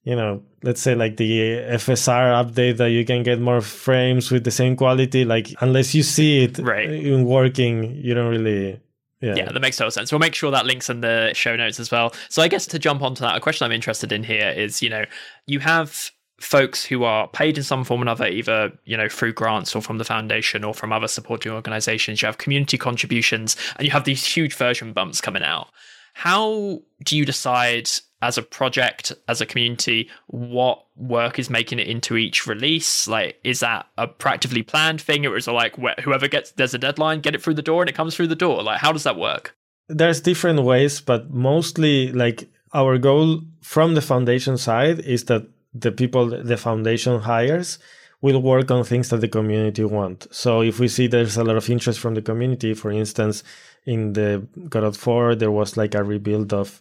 [0.04, 1.40] you know, let's say like the
[1.72, 6.02] FSR update that you can get more frames with the same quality, like unless you
[6.02, 6.88] see it right.
[6.88, 8.80] in working, you don't really
[9.20, 9.34] yeah.
[9.36, 10.12] yeah, that makes total sense.
[10.12, 12.12] We'll make sure that links in the show notes as well.
[12.28, 14.90] So I guess to jump onto that, a question I'm interested in here is, you
[14.90, 15.04] know,
[15.46, 19.32] you have folks who are paid in some form or another, either you know through
[19.32, 22.20] grants or from the foundation or from other supporting organizations.
[22.20, 25.68] You have community contributions, and you have these huge version bumps coming out.
[26.12, 27.90] How do you decide
[28.24, 33.06] as a project, as a community, what work is making it into each release?
[33.06, 36.78] Like, is that a practically planned thing, or is it like whoever gets there's a
[36.78, 38.62] deadline, get it through the door, and it comes through the door?
[38.62, 39.54] Like, how does that work?
[39.88, 45.92] There's different ways, but mostly like our goal from the foundation side is that the
[45.92, 47.78] people the foundation hires
[48.22, 50.26] will work on things that the community want.
[50.30, 53.44] So if we see there's a lot of interest from the community, for instance,
[53.84, 56.80] in the Godot 4, there was like a rebuild of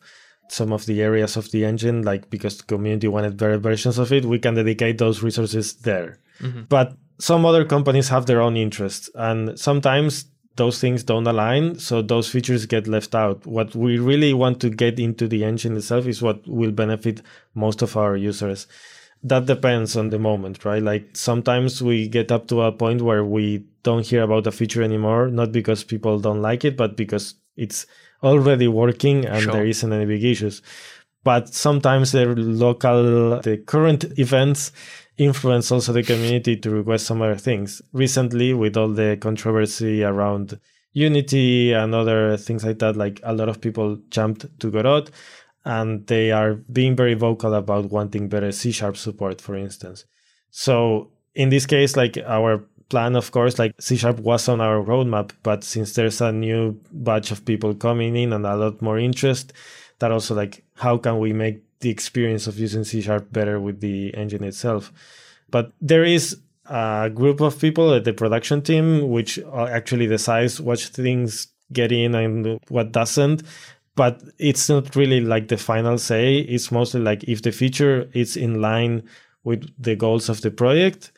[0.49, 4.11] some of the areas of the engine, like because the community wanted better versions of
[4.11, 6.19] it, we can dedicate those resources there.
[6.39, 6.63] Mm-hmm.
[6.69, 10.25] But some other companies have their own interests and sometimes
[10.55, 14.69] those things don't align so those features get left out what we really want to
[14.69, 17.21] get into the engine itself is what will benefit
[17.55, 18.67] most of our users
[19.23, 23.23] that depends on the moment right like sometimes we get up to a point where
[23.23, 27.35] we don't hear about the feature anymore not because people don't like it but because
[27.55, 27.85] it's
[28.23, 29.53] already working and sure.
[29.53, 30.61] there isn't any big issues
[31.23, 34.71] but sometimes the local the current events
[35.17, 37.81] influence also the community to request some other things.
[37.91, 40.59] Recently, with all the controversy around
[40.95, 45.07] Unity and other things like that, like a lot of people jumped to Godot
[45.65, 50.05] and they are being very vocal about wanting better C sharp support, for instance.
[50.51, 54.83] So in this case, like our plan, of course, like C sharp was on our
[54.83, 58.99] roadmap, but since there's a new batch of people coming in and a lot more
[58.99, 59.51] interest,
[59.97, 63.81] that also like how can we make the experience of using C sharp better with
[63.81, 64.93] the engine itself.
[65.49, 66.37] But there is
[66.69, 71.91] a group of people at the production team which uh, actually decides what things get
[71.91, 73.41] in and what doesn't.
[73.95, 76.37] But it's not really like the final say.
[76.37, 79.01] It's mostly like if the feature is in line
[79.43, 81.11] with the goals of the project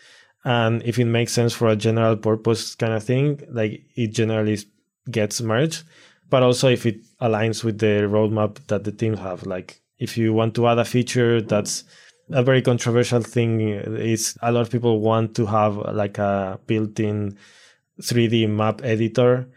[0.46, 4.60] and if it makes sense for a general purpose kind of thing, like it generally
[5.10, 5.84] gets merged.
[6.30, 10.34] But also if it aligns with the roadmap that the team have, like if you
[10.34, 11.84] want to add a feature that's
[12.32, 17.38] a very controversial thing is a lot of people want to have like a built-in
[18.02, 19.48] 3D map editor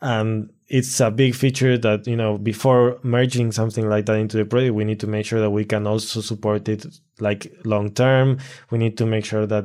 [0.00, 4.44] and it's a big feature that you know before merging something like that into the
[4.44, 6.86] project we need to make sure that we can also support it
[7.20, 8.38] like long term
[8.70, 9.64] we need to make sure that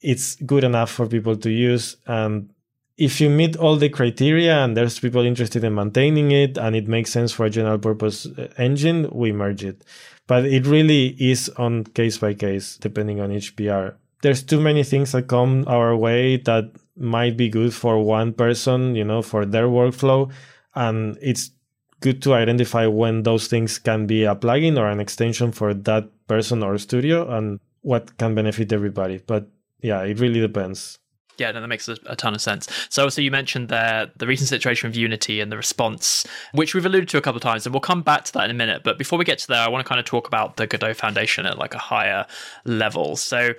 [0.00, 2.50] it's good enough for people to use and
[2.98, 6.88] if you meet all the criteria and there's people interested in maintaining it and it
[6.88, 9.84] makes sense for a general purpose uh, engine, we merge it.
[10.26, 13.90] But it really is on case by case, depending on each PR.
[14.22, 18.96] There's too many things that come our way that might be good for one person,
[18.96, 20.30] you know, for their workflow.
[20.74, 21.52] And it's
[22.00, 26.10] good to identify when those things can be a plugin or an extension for that
[26.26, 29.22] person or studio and what can benefit everybody.
[29.24, 29.48] But
[29.80, 30.98] yeah, it really depends.
[31.38, 32.68] Yeah, no, that makes a, ton of sense.
[32.90, 36.84] So, also, you mentioned there the recent situation with Unity and the response, which we've
[36.84, 38.82] alluded to a couple of times, and we'll come back to that in a minute.
[38.82, 40.94] But before we get to there, I want to kind of talk about the Godot
[40.94, 42.26] Foundation at like a higher
[42.64, 43.14] level.
[43.14, 43.50] So,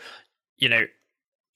[0.57, 0.83] you know,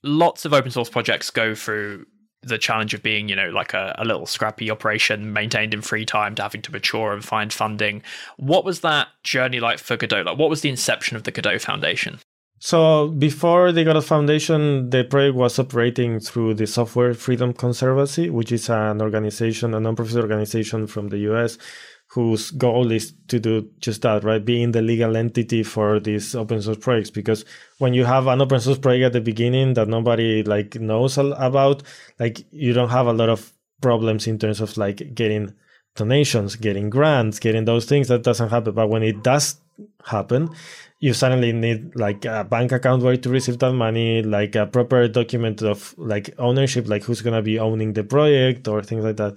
[0.03, 2.05] lots of open source projects go through
[2.41, 6.05] the challenge of being, you know, like a, a little scrappy operation maintained in free
[6.05, 8.01] time to having to mature and find funding.
[8.37, 10.21] What was that journey like for Godot?
[10.21, 12.19] Like, what was the inception of the Godot Foundation?
[12.65, 18.53] So before the Godot Foundation, the project was operating through the Software Freedom Conservancy, which
[18.53, 21.57] is an organization, a non-profit organization from the US,
[22.07, 24.45] whose goal is to do just that, right?
[24.45, 27.09] Being the legal entity for these open source projects.
[27.09, 27.43] Because
[27.79, 31.83] when you have an open source project at the beginning that nobody like knows about,
[32.17, 35.53] like you don't have a lot of problems in terms of like getting
[35.97, 38.07] donations, getting grants, getting those things.
[38.07, 38.73] That doesn't happen.
[38.73, 39.57] But when it does
[40.05, 40.49] happen,
[40.99, 45.07] you suddenly need like a bank account where to receive that money, like a proper
[45.07, 49.35] document of like ownership, like who's gonna be owning the project or things like that.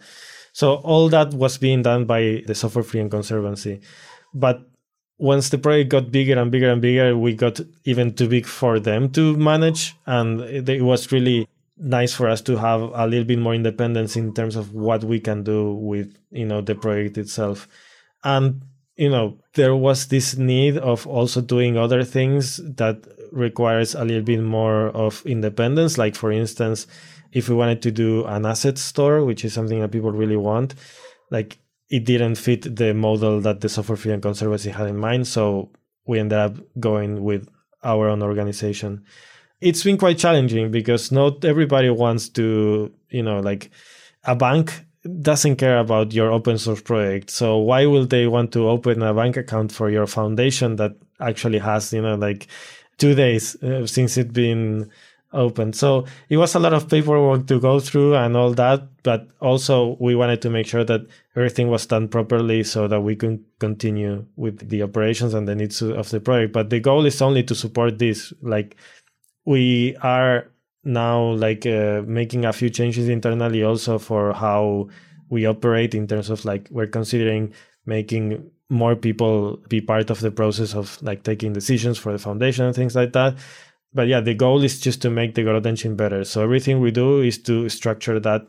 [0.53, 3.81] So all that was being done by the Software Freedom Conservancy.
[4.33, 4.68] But
[5.18, 8.79] once the project got bigger and bigger and bigger, we got even too big for
[8.79, 13.38] them to manage, and it was really nice for us to have a little bit
[13.38, 17.68] more independence in terms of what we can do with you know the project itself.
[18.25, 18.62] And
[18.96, 24.22] you know there was this need of also doing other things that requires a little
[24.22, 25.98] bit more of independence.
[25.98, 26.87] Like for instance
[27.32, 30.74] if we wanted to do an asset store which is something that people really want
[31.30, 31.59] like
[31.90, 35.26] it didn't fit the model that the software freedom conservancy had in mind.
[35.26, 35.70] So
[36.06, 37.48] we ended up going with
[37.85, 39.04] our own organization.
[39.61, 43.70] It's been quite challenging because not everybody wants to you know like
[44.24, 44.86] a bank
[45.21, 47.31] doesn't care about your open source project.
[47.31, 51.59] So why will they want to open a bank account for your foundation that actually
[51.59, 52.47] has, you know, like
[52.99, 54.90] two days uh, since it's been
[55.33, 55.73] open?
[55.73, 58.88] So it was a lot of paperwork to go through and all that.
[59.03, 61.03] But also we wanted to make sure that
[61.37, 65.83] everything was done properly so that we can continue with the operations and the needs
[65.83, 66.53] of the project.
[66.53, 68.33] But the goal is only to support this.
[68.42, 68.77] Like
[69.45, 70.49] we are
[70.87, 74.88] now like uh, making a few changes internally also for how
[75.29, 77.53] we operate in terms of like we're considering
[77.85, 82.64] making more people be part of the process of like taking decisions for the foundation
[82.64, 83.35] and things like that.
[83.92, 86.22] But yeah the goal is just to make the Godot engine better.
[86.25, 88.46] So everything we do is to structure that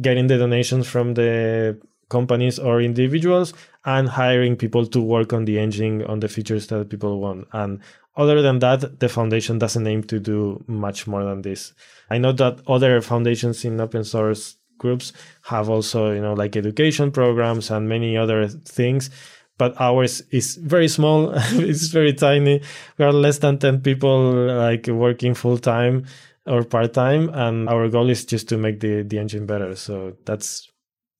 [0.00, 3.52] getting the donations from the companies or individuals
[3.84, 7.46] and hiring people to work on the engine on the features that people want.
[7.52, 7.80] And
[8.18, 11.72] other than that, the foundation doesn't aim to do much more than this.
[12.10, 17.12] I know that other foundations in open source groups have also, you know, like education
[17.12, 19.10] programs and many other things.
[19.56, 21.32] But ours is very small.
[21.36, 22.62] it's very tiny.
[22.98, 26.06] We are less than 10 people like working full time
[26.44, 27.28] or part time.
[27.30, 29.76] And our goal is just to make the, the engine better.
[29.76, 30.68] So that's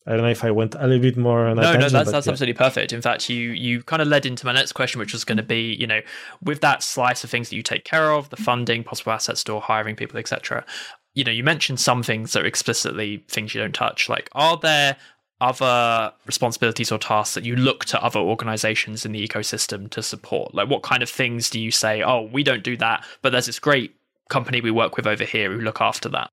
[0.08, 2.26] I don't know if I went a little bit more on no, no, that's that's
[2.26, 2.32] yeah.
[2.32, 2.94] absolutely perfect.
[2.94, 5.42] In fact, you you kind of led into my next question, which was going to
[5.42, 6.00] be, you know,
[6.42, 8.44] with that slice of things that you take care of, the mm-hmm.
[8.44, 10.64] funding, possible asset store, hiring people, etc.
[11.12, 14.08] You know, you mentioned some things that are explicitly things you don't touch.
[14.08, 14.96] Like, are there
[15.42, 20.54] other responsibilities or tasks that you look to other organizations in the ecosystem to support?
[20.54, 23.46] Like, what kind of things do you say, oh, we don't do that, but there's
[23.46, 23.94] this great
[24.30, 26.30] company we work with over here who look after that?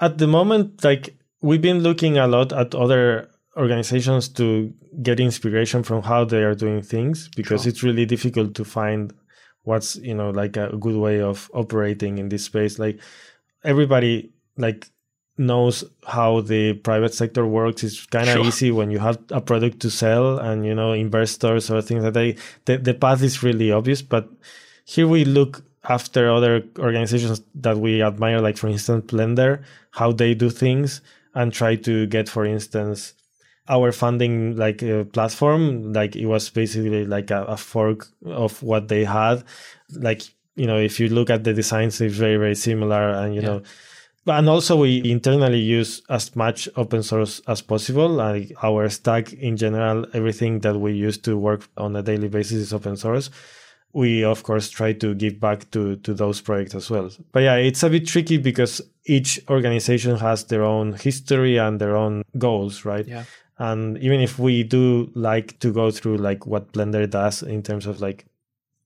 [0.00, 4.72] At the moment, like we've been looking a lot at other organizations to
[5.02, 7.70] get inspiration from how they are doing things because sure.
[7.70, 9.12] it's really difficult to find
[9.64, 13.00] what's you know like a good way of operating in this space like
[13.64, 14.86] everybody like
[15.36, 18.46] knows how the private sector works it's kind of sure.
[18.46, 22.12] easy when you have a product to sell and you know investors or things like
[22.12, 24.28] that the, the path is really obvious but
[24.84, 30.34] here we look after other organizations that we admire like for instance blender how they
[30.34, 31.00] do things
[31.34, 33.14] and try to get, for instance,
[33.68, 35.92] our funding like uh, platform.
[35.92, 39.44] Like it was basically like a, a, fork of what they had.
[39.92, 40.22] Like
[40.56, 43.48] you know, if you look at the designs, it's very very similar, and you yeah.
[43.48, 43.62] know.
[44.26, 48.08] And also, we internally use as much open source as possible.
[48.08, 52.58] Like our stack in general, everything that we use to work on a daily basis
[52.58, 53.30] is open source
[53.92, 57.10] we of course try to give back to to those projects as well.
[57.32, 61.96] But yeah it's a bit tricky because each organization has their own history and their
[61.96, 63.06] own goals right?
[63.06, 63.24] Yeah.
[63.58, 67.86] And even if we do like to go through like what blender does in terms
[67.86, 68.26] of like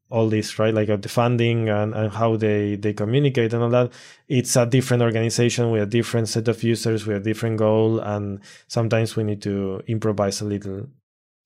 [0.09, 0.73] all this right?
[0.73, 3.93] Like the funding and, and how they they communicate and all that
[4.29, 8.41] it's a different organization with a different set of users with a different goal and
[8.69, 10.87] sometimes we need to improvise a little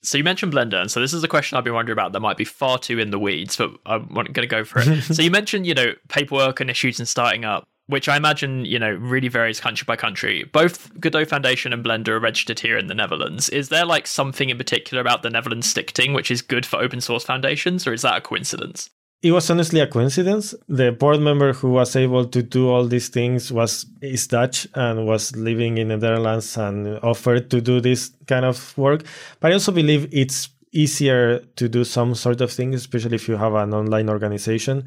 [0.02, 2.20] so you mentioned Blender, and so this is a question I've been wondering about that
[2.20, 5.02] might be far too in the weeds, but I'm going to go for it.
[5.14, 8.78] so you mentioned, you know, paperwork and issues and starting up, which I imagine, you
[8.78, 10.44] know, really varies country by country.
[10.52, 13.48] Both Godot Foundation and Blender are registered here in the Netherlands.
[13.48, 17.00] Is there like something in particular about the Netherlands stichting which is good for open
[17.00, 18.90] source foundations, or is that a coincidence?
[19.22, 20.54] It was honestly a coincidence.
[20.68, 25.06] The board member who was able to do all these things was is Dutch and
[25.06, 29.04] was living in the Netherlands and offered to do this kind of work.
[29.40, 33.36] But I also believe it's easier to do some sort of things, especially if you
[33.36, 34.84] have an online organization.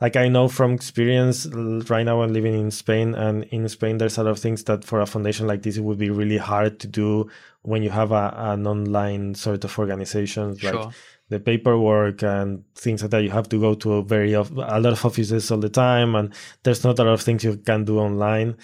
[0.00, 4.18] Like I know from experience, right now I'm living in Spain, and in Spain there's
[4.18, 6.78] a lot of things that for a foundation like this it would be really hard
[6.80, 7.28] to do
[7.62, 10.56] when you have a, an online sort of organization.
[10.56, 10.72] Sure.
[10.72, 10.94] Like
[11.28, 14.86] the paperwork and things like that you have to go to a very a lot
[14.86, 17.98] of offices all the time and there's not a lot of things you can do
[17.98, 18.56] online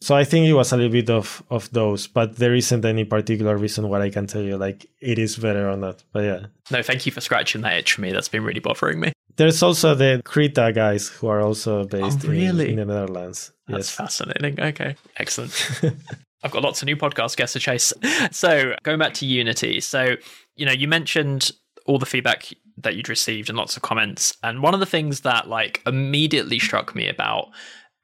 [0.00, 3.04] so i think it was a little bit of of those but there isn't any
[3.04, 6.46] particular reason why i can tell you like it is better or not but yeah
[6.70, 9.62] no thank you for scratching that itch for me that's been really bothering me there's
[9.62, 12.72] also the Krita guys who are also oh, based oh, really?
[12.72, 13.50] in, in, the Netherlands.
[13.66, 13.90] That's yes.
[13.90, 14.60] fascinating.
[14.60, 15.70] Okay, excellent.
[16.44, 17.92] I've got lots of new podcast guests to chase.
[18.30, 19.80] So going back to Unity.
[19.80, 20.16] So,
[20.56, 21.50] you know, you mentioned
[21.86, 24.36] all the feedback that you'd received and lots of comments.
[24.42, 27.48] And one of the things that like immediately struck me about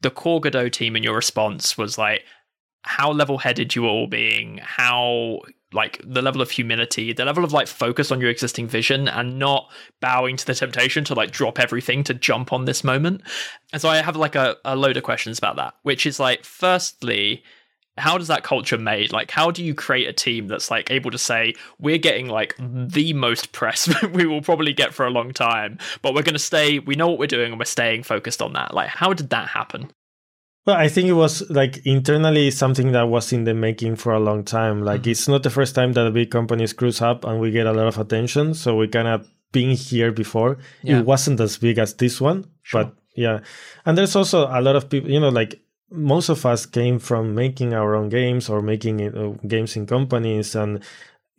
[0.01, 2.25] the core Godot team and your response was like
[2.83, 5.41] how level-headed you were all being, how
[5.73, 9.39] like the level of humility, the level of like focus on your existing vision and
[9.39, 13.23] not bowing to the temptation to like drop everything to jump on this moment.
[13.73, 16.45] And so I have like a, a load of questions about that, which is like,
[16.45, 17.45] firstly,
[18.01, 21.11] how does that culture made like how do you create a team that's like able
[21.11, 25.33] to say we're getting like the most press we will probably get for a long
[25.33, 28.43] time but we're going to stay we know what we're doing and we're staying focused
[28.43, 29.91] on that like how did that happen
[30.67, 34.21] well i think it was like internally something that was in the making for a
[34.21, 35.11] long time like mm-hmm.
[35.11, 37.73] it's not the first time that a big company screws up and we get a
[37.73, 41.01] lot of attention so we kind of been here before yeah.
[41.01, 42.85] it wasn't as big as this one sure.
[42.85, 43.41] but yeah
[43.85, 47.35] and there's also a lot of people you know like most of us came from
[47.35, 50.83] making our own games or making it, uh, games in companies and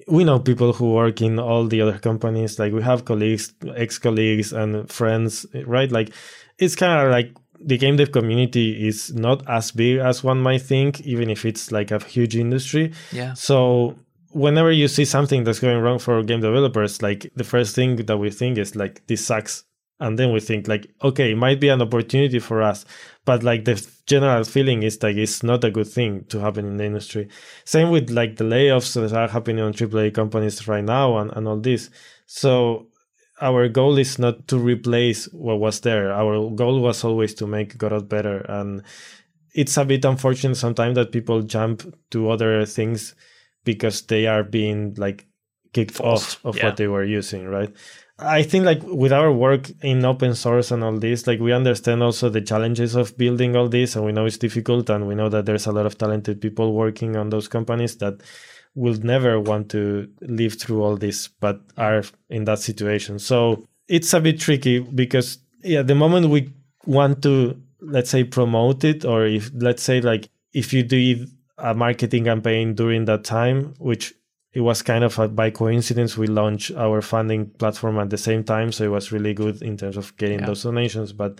[0.07, 2.57] we know people who work in all the other companies.
[2.57, 5.91] Like we have colleagues ex-colleagues and friends right?
[5.91, 6.12] Like
[6.58, 10.63] it's kind of like the game dev community is not as big as one might
[10.63, 12.93] think even if it's like a huge industry.
[13.12, 13.33] Yeah.
[13.33, 13.95] So
[14.31, 18.17] whenever you see something that's going wrong for game developers like the first thing that
[18.17, 19.65] we think is like this sucks
[20.02, 22.85] and then we think like okay it might be an opportunity for us
[23.23, 26.75] but like the general feeling is like it's not a good thing to happen in
[26.77, 27.29] the industry
[27.63, 31.47] same with like the layoffs that are happening on aaa companies right now and, and
[31.47, 31.89] all this
[32.25, 32.87] so
[33.41, 36.13] our goal is not to replace what was there.
[36.13, 38.45] Our goal was always to make Godot better.
[38.47, 38.83] And
[39.54, 43.15] it's a bit unfortunate sometimes that people jump to other things
[43.65, 45.25] because they are being like
[45.73, 46.37] kicked Forced.
[46.37, 46.67] off of yeah.
[46.67, 47.73] what they were using, right?
[48.22, 52.04] I think like with our work in open source and all this, like we understand
[52.04, 55.30] also the challenges of building all this and we know it's difficult and we know
[55.30, 58.22] that there's a lot of talented people working on those companies that
[58.76, 63.19] will never want to live through all this but are in that situation.
[63.19, 66.54] So it's a bit tricky because yeah, the moment we
[66.86, 71.26] want to let's say promote it or if let's say like if you do
[71.58, 74.13] a marketing campaign during that time, which
[74.54, 78.43] it was kind of a, by coincidence we launched our funding platform at the same
[78.43, 80.45] time so it was really good in terms of getting yeah.
[80.45, 81.39] those donations but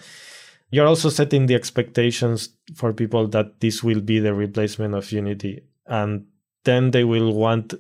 [0.70, 5.62] you're also setting the expectations for people that this will be the replacement of unity
[5.88, 6.26] and
[6.64, 7.74] then they will want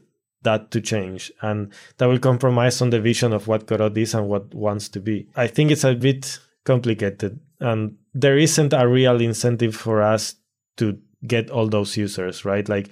[0.43, 4.27] that to change and that will compromise on the vision of what Godot is and
[4.27, 9.21] what wants to be i think it's a bit complicated and there isn't a real
[9.21, 10.35] incentive for us
[10.77, 12.89] to get all those users right like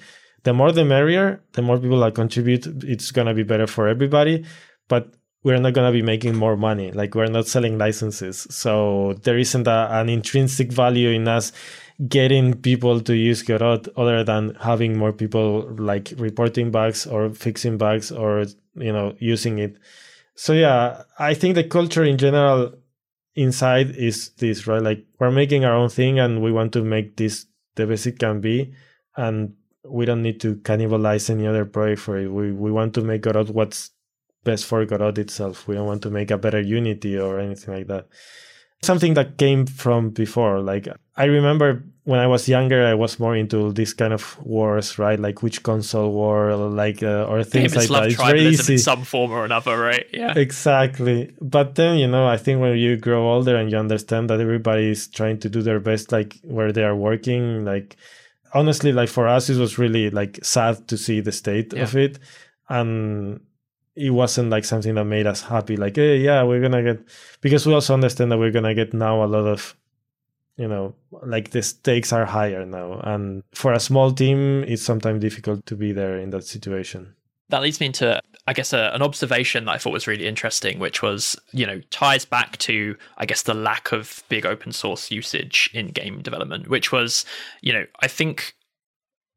[0.50, 1.28] the more the merrier
[1.58, 4.36] the more people that contribute it's going to be better for everybody
[4.94, 5.04] but
[5.44, 6.92] we're not going to be making more money.
[6.92, 8.46] Like we're not selling licenses.
[8.50, 11.52] So there isn't a, an intrinsic value in us
[12.08, 17.78] getting people to use Godot other than having more people like reporting bugs or fixing
[17.78, 18.46] bugs or
[18.76, 19.78] you know using it.
[20.36, 22.74] So yeah i think the culture in general
[23.36, 24.82] inside is this right?
[24.82, 27.46] Like we're making our own thing and we want to make this
[27.76, 28.74] the best it can be.
[29.18, 29.56] And
[29.90, 32.28] we don't need to cannibalize any other project for it.
[32.30, 33.92] We we want to make Godot what's
[34.44, 35.68] best for Godot itself.
[35.68, 38.08] We don't want to make a better Unity or anything like that.
[38.82, 40.62] Something that came from before.
[40.62, 40.88] Like
[41.18, 45.20] I remember when I was younger, I was more into this kind of wars, right?
[45.20, 48.08] Like which console war, like uh, or things like that.
[48.08, 48.74] It's very easy.
[48.74, 50.06] in some form or another, right?
[50.12, 51.36] Yeah, exactly.
[51.42, 54.90] But then you know, I think when you grow older and you understand that everybody
[54.90, 57.98] is trying to do their best, like where they are working, like
[58.54, 61.84] honestly, like for us, it was really like sad to see the state yeah.
[61.84, 62.20] of it,
[62.70, 63.42] and
[63.96, 65.78] it wasn't like something that made us happy.
[65.78, 67.00] Like, hey, yeah, we're gonna get
[67.42, 69.76] because we also understand that we're gonna get now a lot of,
[70.58, 75.22] you know, like the stakes are higher now, and for a small team, it's sometimes
[75.22, 77.16] difficult to be there in that situation
[77.50, 81.02] that leads me into i guess an observation that i thought was really interesting which
[81.02, 85.70] was you know ties back to i guess the lack of big open source usage
[85.74, 87.26] in game development which was
[87.62, 88.56] you know i think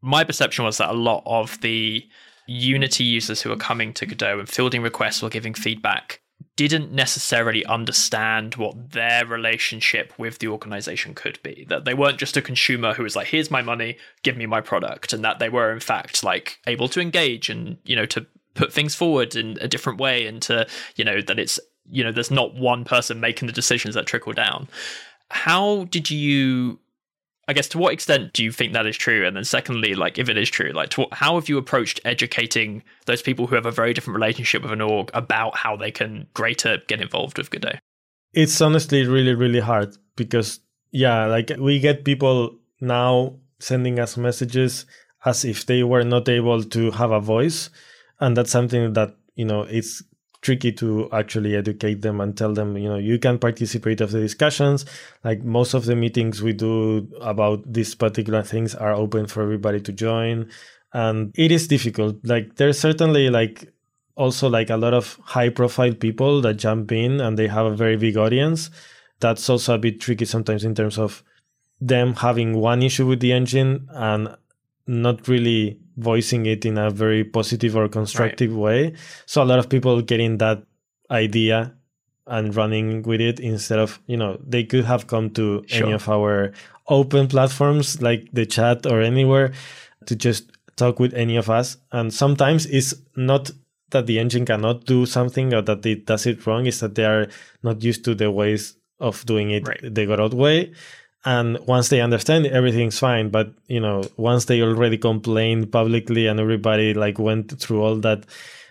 [0.00, 2.04] my perception was that a lot of the
[2.48, 6.22] unity users who are coming to godot and fielding requests or giving feedback
[6.57, 11.64] didn't necessarily understand what their relationship with the organization could be.
[11.68, 14.61] That they weren't just a consumer who was like, here's my money, give me my
[14.61, 15.12] product.
[15.12, 18.72] And that they were, in fact, like able to engage and, you know, to put
[18.72, 21.59] things forward in a different way and to, you know, that it's,
[21.90, 24.68] you know, there's not one person making the decisions that trickle down.
[25.30, 26.78] How did you
[27.49, 29.26] I guess to what extent do you think that is true?
[29.26, 32.82] And then secondly, like if it is true, like what, how have you approached educating
[33.07, 36.26] those people who have a very different relationship with an org about how they can
[36.34, 37.78] greater get involved with Godot?
[38.32, 40.61] It's honestly really, really hard because
[40.93, 44.86] yeah, like we get people now sending us messages
[45.24, 47.70] as if they were not able to have a voice.
[48.20, 50.03] And that's something that, you know, it's
[50.43, 54.20] tricky to actually educate them and tell them, you know, you can participate of the
[54.20, 54.84] discussions.
[55.24, 59.80] Like most of the meetings we do about these particular things are open for everybody
[59.80, 60.51] to join.
[60.93, 62.16] And it is difficult.
[62.24, 63.72] Like there's certainly like
[64.16, 67.76] also like a lot of high profile people that jump in and they have a
[67.76, 68.68] very big audience.
[69.20, 71.22] That's also a bit tricky sometimes in terms of
[71.80, 74.36] them having one issue with the engine and
[74.86, 78.61] not really voicing it in a very positive or constructive right.
[78.61, 78.95] way.
[79.26, 80.62] So a lot of people getting that
[81.11, 81.74] idea
[82.26, 85.84] and running with it instead of, you know, they could have come to sure.
[85.84, 86.53] any of our
[86.88, 89.53] open platforms like the chat or anywhere
[90.07, 91.76] to just talk with any of us.
[91.90, 93.51] And sometimes it's not
[93.90, 97.05] that the engine cannot do something or that it does it wrong, it's that they
[97.05, 97.28] are
[97.62, 99.95] not used to the ways of doing it right.
[99.95, 100.72] the Godot way
[101.25, 106.27] and once they understand it, everything's fine but you know once they already complained publicly
[106.27, 108.25] and everybody like went through all that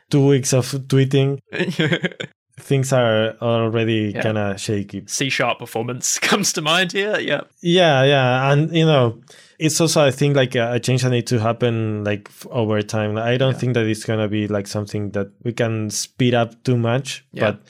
[0.09, 1.39] two weeks of tweeting
[2.59, 4.21] things are already yeah.
[4.21, 8.85] kind of shaky c sharp performance comes to mind here yeah yeah yeah and you
[8.85, 9.19] know
[9.57, 13.37] it's also i think like a, change that needs to happen like over time i
[13.37, 13.59] don't yeah.
[13.59, 17.51] think that it's gonna be like something that we can speed up too much yeah.
[17.51, 17.61] but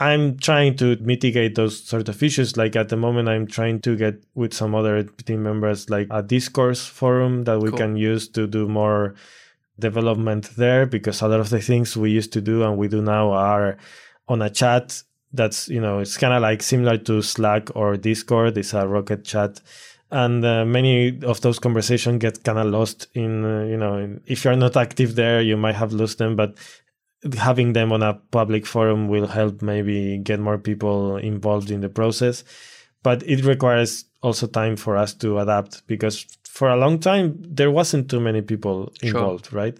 [0.00, 2.56] I'm trying to mitigate those sort of issues.
[2.56, 6.22] Like at the moment, I'm trying to get with some other team members, like a
[6.22, 7.78] discourse forum that we cool.
[7.78, 9.14] can use to do more
[9.78, 13.02] development there because a lot of the things we used to do and we do
[13.02, 13.76] now are
[14.28, 18.58] on a chat that's you know it's kind of like similar to slack or discord
[18.58, 19.60] it's a rocket chat
[20.10, 24.44] and uh, many of those conversations get kind of lost in uh, you know if
[24.44, 26.56] you're not active there you might have lost them but
[27.36, 31.88] having them on a public forum will help maybe get more people involved in the
[31.88, 32.44] process.
[33.02, 37.70] But it requires also time for us to adapt because for a long time there
[37.70, 39.58] wasn't too many people involved sure.
[39.58, 39.78] right?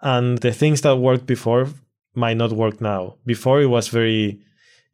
[0.00, 1.68] And the things that worked before
[2.14, 3.16] might not work now.
[3.26, 4.40] Before it was very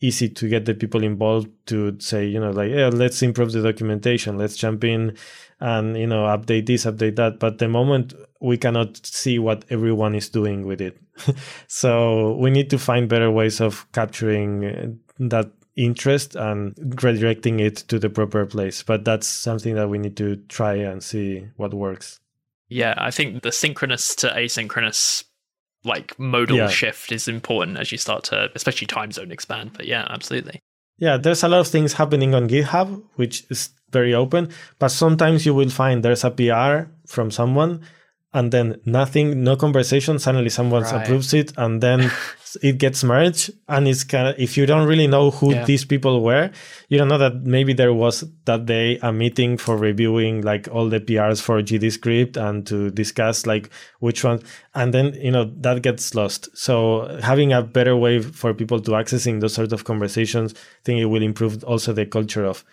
[0.00, 3.62] easy to get the people involved to say you know like yeah let's improve the
[3.62, 5.16] documentation let's jump in
[5.60, 7.38] and you know update this update that.
[7.38, 10.98] But the moment we cannot see what everyone is doing with it.
[11.68, 14.86] So we need to find better ways of capturing uh,
[15.18, 18.82] that interest and redirecting it to the proper place.
[18.82, 22.20] But that's something that we need to try and see what works.
[22.68, 25.22] Yeah i think the synchronous to asynchronous
[25.84, 26.68] like modal yeah.
[26.68, 30.60] shift is important as you start to especially time zone expand but yeah absolutely
[30.98, 35.46] yeah there's a lot of things happening on github which is very open but sometimes
[35.46, 37.80] you will find there's a pr from someone
[38.36, 40.18] and then nothing, no conversation.
[40.18, 41.02] Suddenly someone right.
[41.02, 42.10] approves it, and then
[42.62, 43.50] it gets merged.
[43.68, 45.64] And it's kind of if you don't really know who yeah.
[45.64, 46.50] these people were,
[46.88, 50.88] you don't know that maybe there was that day a meeting for reviewing like all
[50.88, 54.42] the PRs for GDScript and to discuss like which one,
[54.74, 56.48] and then you know that gets lost.
[56.56, 61.00] So having a better way for people to accessing those sort of conversations, I think
[61.00, 62.64] it will improve also the culture of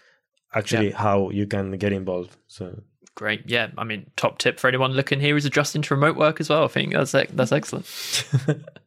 [0.53, 0.97] actually yeah.
[0.97, 2.38] how you can get involved.
[2.47, 2.84] So
[3.15, 3.43] Great.
[3.45, 3.69] Yeah.
[3.77, 6.63] I mean, top tip for anyone looking here is adjusting to remote work as well.
[6.63, 7.86] I think that's that's excellent.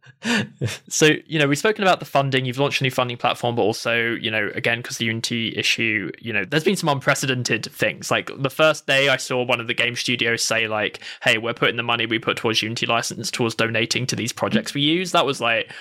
[0.89, 2.45] so, you know, we've spoken about the funding.
[2.45, 6.11] You've launched a new funding platform, but also, you know, again, because the Unity issue,
[6.21, 8.11] you know, there's been some unprecedented things.
[8.11, 11.55] Like the first day I saw one of the game studios say, like, hey, we're
[11.55, 15.13] putting the money we put towards Unity license towards donating to these projects we use.
[15.13, 15.73] That was like,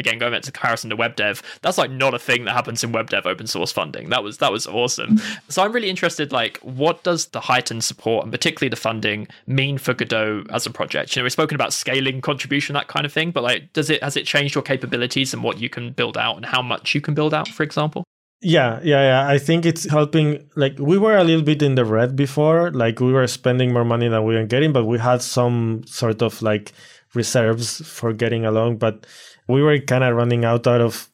[0.00, 2.82] again going back to comparison to web dev that's like not a thing that happens
[2.82, 6.32] in web dev open source funding that was that was awesome so i'm really interested
[6.32, 10.70] like what does the heightened support and particularly the funding mean for godot as a
[10.70, 13.90] project you know we've spoken about scaling contribution that kind of thing but like does
[13.90, 16.94] it has it changed your capabilities and what you can build out and how much
[16.94, 18.04] you can build out for example
[18.42, 19.28] yeah, yeah, yeah.
[19.28, 20.48] I think it's helping.
[20.56, 22.70] Like we were a little bit in the red before.
[22.70, 26.22] Like we were spending more money than we were getting, but we had some sort
[26.22, 26.72] of like
[27.14, 28.78] reserves for getting along.
[28.78, 29.06] But
[29.50, 31.10] we were kind of running out out of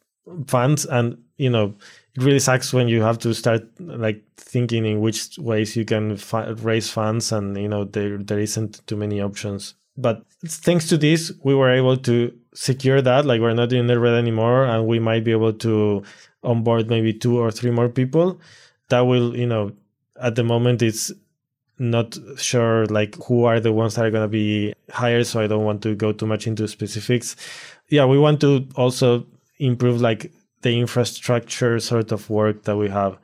[0.47, 1.74] funds and you know
[2.16, 6.16] it really sucks when you have to start like thinking in which ways you can
[6.16, 9.74] fi- raise funds and you know there there isn't too many options.
[9.99, 13.99] But thanks to this we were able to secure that like we're not in the
[13.99, 16.03] red anymore and we might be able to
[16.43, 18.41] onboard maybe two or three more people.
[18.89, 19.72] That will you know
[20.20, 21.12] at the moment it's
[21.79, 25.47] not sure like who are the ones that are going to be hired so i
[25.47, 27.37] don't want to go too much into specifics.
[27.89, 29.27] Yeah, we want to also
[29.59, 33.18] improve like the infrastructure sort of work that we have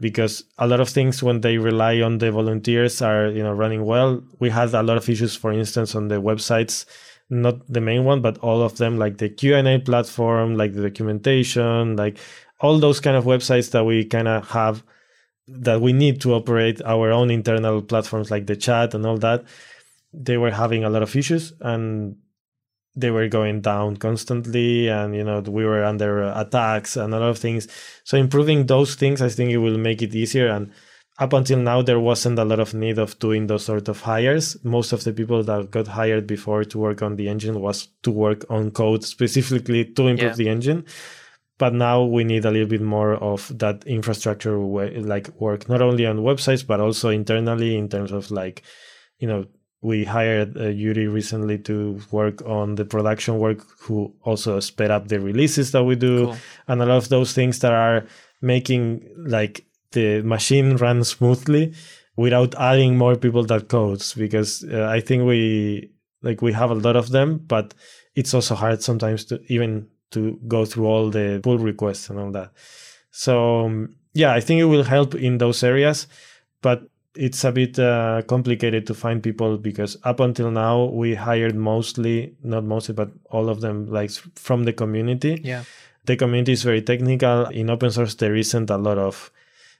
[0.00, 3.84] because a lot of things when they rely on the volunteers are you know running
[3.84, 4.22] well.
[4.38, 6.86] We had a lot of issues for instance on the websites
[7.30, 11.96] not the main one but all of them like the q&a platform like the documentation
[11.96, 12.18] like
[12.60, 14.82] all those kind of websites that we kind of have
[15.50, 19.44] that we need to operate our own internal platforms like the chat and all that
[20.12, 22.16] they were having a lot of issues and
[22.96, 27.20] they were going down constantly and you know we were under uh, attacks and a
[27.20, 27.68] lot of things.
[28.04, 30.48] So improving those things i think it will make it easier.
[30.48, 30.72] And
[31.18, 34.56] up until now there wasn't a lot of need of doing those sort of hires.
[34.64, 38.10] Most of the people that got hired before to work on the engine was to
[38.10, 40.36] work on code specifically to improve yeah.
[40.36, 40.84] the engine
[41.60, 45.82] but now we need a little bit more of that infrastructure way, like work not
[45.82, 48.62] only on websites but also internally in terms of like
[49.18, 49.44] you know
[49.82, 55.08] we hired uh, Yuri recently to work on the production work, who also sped up
[55.08, 56.36] the releases that we do, cool.
[56.68, 58.06] and a lot of those things that are
[58.42, 61.74] making like the machine run smoothly
[62.16, 64.14] without adding more people that codes.
[64.14, 65.90] Because uh, I think we
[66.22, 67.74] like we have a lot of them, but
[68.14, 72.30] it's also hard sometimes to even to go through all the pull requests and all
[72.32, 72.52] that.
[73.10, 76.06] So um, yeah, I think it will help in those areas,
[76.62, 81.56] but it's a bit uh, complicated to find people because up until now we hired
[81.56, 85.40] mostly not mostly but all of them like from the community.
[85.42, 85.64] Yeah.
[86.06, 87.46] The community is very technical.
[87.46, 89.30] In open source there isn't a lot of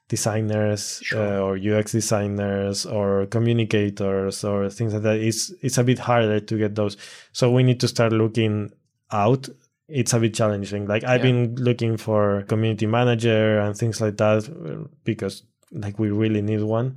[0.09, 1.20] designers sure.
[1.20, 5.18] uh, or ux designers or communicators or things like that.
[5.20, 6.97] It's it's a bit harder to get those.
[7.33, 8.72] So we need to start looking
[9.12, 9.49] out
[9.91, 11.30] it's a bit challenging like i've yeah.
[11.32, 16.62] been looking for community manager and things like that uh, because like we really need
[16.62, 16.97] one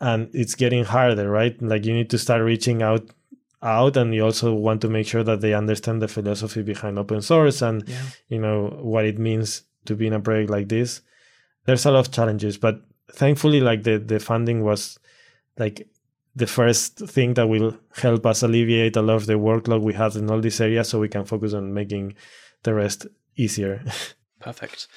[0.00, 3.04] and it's getting harder right like you need to start reaching out
[3.62, 7.22] out and you also want to make sure that they understand the philosophy behind open
[7.22, 8.02] source and Yeah.
[8.28, 11.00] you know what it means to be in a project like this
[11.66, 12.82] there's a lot of challenges but
[13.12, 14.98] thankfully like the the funding was
[15.58, 15.88] like
[16.34, 20.16] the first thing that will help us alleviate a lot of the workload we have
[20.16, 22.14] in all these areas so we can focus on making
[22.62, 23.06] the rest
[23.36, 23.84] easier
[24.42, 24.88] Perfect.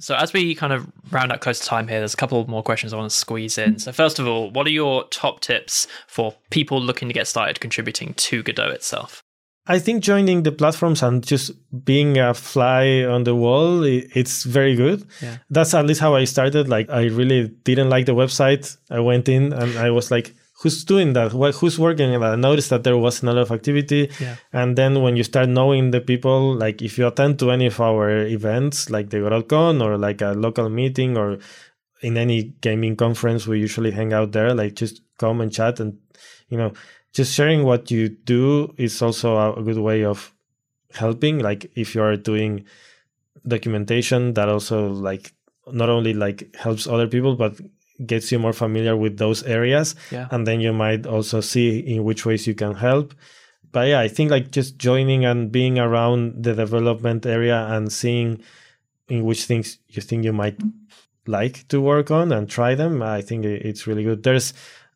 [0.00, 2.62] So, as we kind of round up close to time here, there's a couple more
[2.62, 3.78] questions I want to squeeze in.
[3.78, 7.60] So, first of all, what are your top tips for people looking to get started
[7.60, 9.22] contributing to Godot itself?
[9.66, 11.52] I think joining the platforms and just
[11.84, 15.06] being a fly on the wall, it's very good.
[15.20, 15.36] Yeah.
[15.50, 16.68] That's at least how I started.
[16.68, 18.76] Like, I really didn't like the website.
[18.90, 21.32] I went in and I was like, who's doing that?
[21.32, 22.32] Who's working on that?
[22.32, 24.10] I noticed that there wasn't a lot of activity.
[24.20, 24.36] Yeah.
[24.52, 27.80] And then when you start knowing the people, like if you attend to any of
[27.80, 31.38] our events, like the GodotCon or like a local meeting or
[32.00, 34.54] in any gaming conference, we usually hang out there.
[34.54, 35.98] Like just come and chat and,
[36.48, 36.72] you know,
[37.12, 40.32] just sharing what you do is also a good way of
[40.94, 41.40] helping.
[41.40, 42.64] Like if you are doing
[43.46, 45.32] documentation, that also like
[45.72, 47.60] not only like helps other people, but
[48.06, 50.28] gets you more familiar with those areas Yeah.
[50.30, 53.14] and then you might also see in which ways you can help
[53.72, 58.40] but yeah i think like just joining and being around the development area and seeing
[59.08, 60.58] in which things you think you might
[61.26, 64.52] like to work on and try them i think it's really good there's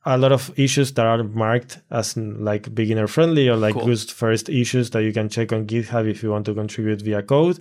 [0.08, 3.86] a lot of issues that are marked as like beginner friendly or like Cool.
[3.86, 7.22] good first issues that you can check on github if you want to contribute via
[7.22, 7.58] code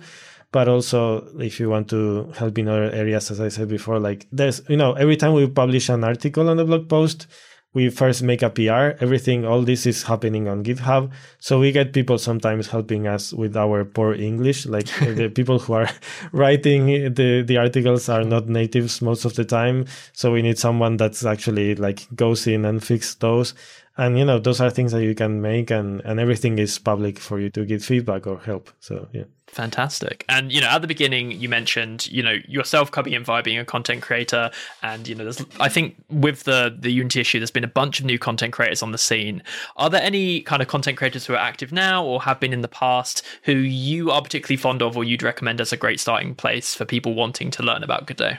[0.56, 4.26] but also if you want to help in other areas as i said before like
[4.32, 7.26] there's you know every time we publish an article on the blog post
[7.74, 11.10] we first make a pr everything all this is happening on github.
[11.40, 14.64] So we get people sometimes helping us with our poor english.
[14.64, 14.86] Like
[15.20, 15.90] the people who are
[16.32, 19.84] writing the the articles are not natives most of the time.
[20.14, 23.52] So we need someone that's actually like goes in and fix those
[23.96, 27.18] and you know those are things that you can make and and everything is public
[27.18, 30.24] for you to get feedback or help so yeah Fantastic.
[30.28, 33.58] And you know, at the beginning, you mentioned you know yourself coming in via being
[33.58, 34.50] a content creator,
[34.82, 38.00] and you know, there's I think with the the Unity issue, there's been a bunch
[38.00, 39.44] of new content creators on the scene.
[39.76, 42.62] Are there any kind of content creators who are active now or have been in
[42.62, 46.34] the past who you are particularly fond of, or you'd recommend as a great starting
[46.34, 48.38] place for people wanting to learn about Godot?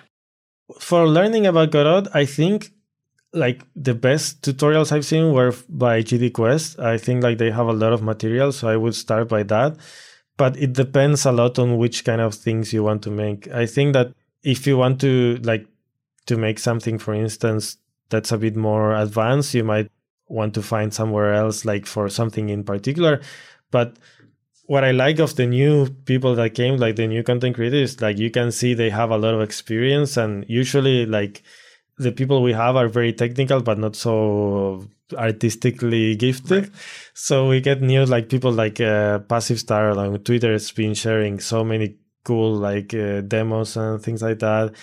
[0.79, 2.71] for learning about Godot, I think
[3.37, 6.79] like the best tutorials I've seen were by GD Quest.
[6.79, 9.77] I think like they have a lot of material, so I would start by that.
[10.35, 13.47] But it depends a lot on which kind of things you want to make.
[13.49, 14.13] I think that
[14.43, 15.65] if you want to like
[16.27, 17.77] to make something, for instance,
[18.09, 19.89] that's a bit more advanced, you might
[20.27, 23.21] want to find somewhere else, like for something in particular.
[23.71, 23.97] But
[24.65, 28.17] what I like of the new people that came, like the new content creators, like
[28.17, 31.41] you can see they have a lot of experience, and usually like
[31.97, 34.87] the people we have are very technical, but not so
[35.17, 36.71] artistically gifted.
[37.13, 41.39] So we get new like people like uh, Passive Star on Twitter has been sharing
[41.39, 44.73] so many cool like uh, demos and things like that.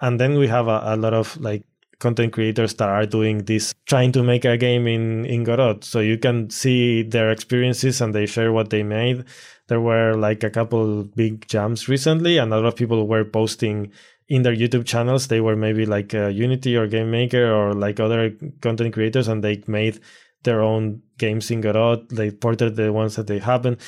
[0.00, 1.64] And then we have a, a lot of like
[1.98, 5.80] content creators that are doing this, trying to make a game in in Godot.
[5.82, 9.24] So you can see their experiences and they share what they made.
[9.68, 13.92] There were like a couple big jumps recently, and a lot of people were posting
[14.28, 15.28] in their YouTube channels.
[15.28, 19.42] They were maybe like uh, Unity or Game Maker or like other content creators, and
[19.42, 20.00] they made
[20.42, 22.06] their own games in Godot.
[22.10, 23.78] They ported the ones that they happen.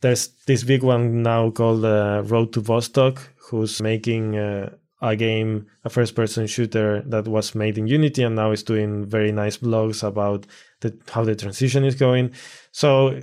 [0.00, 4.70] There's this big one now called uh, Road to Vostok, who's making uh,
[5.02, 9.32] a game, a first-person shooter that was made in Unity, and now is doing very
[9.32, 10.46] nice blogs about
[10.80, 12.32] the, how the transition is going.
[12.72, 13.20] So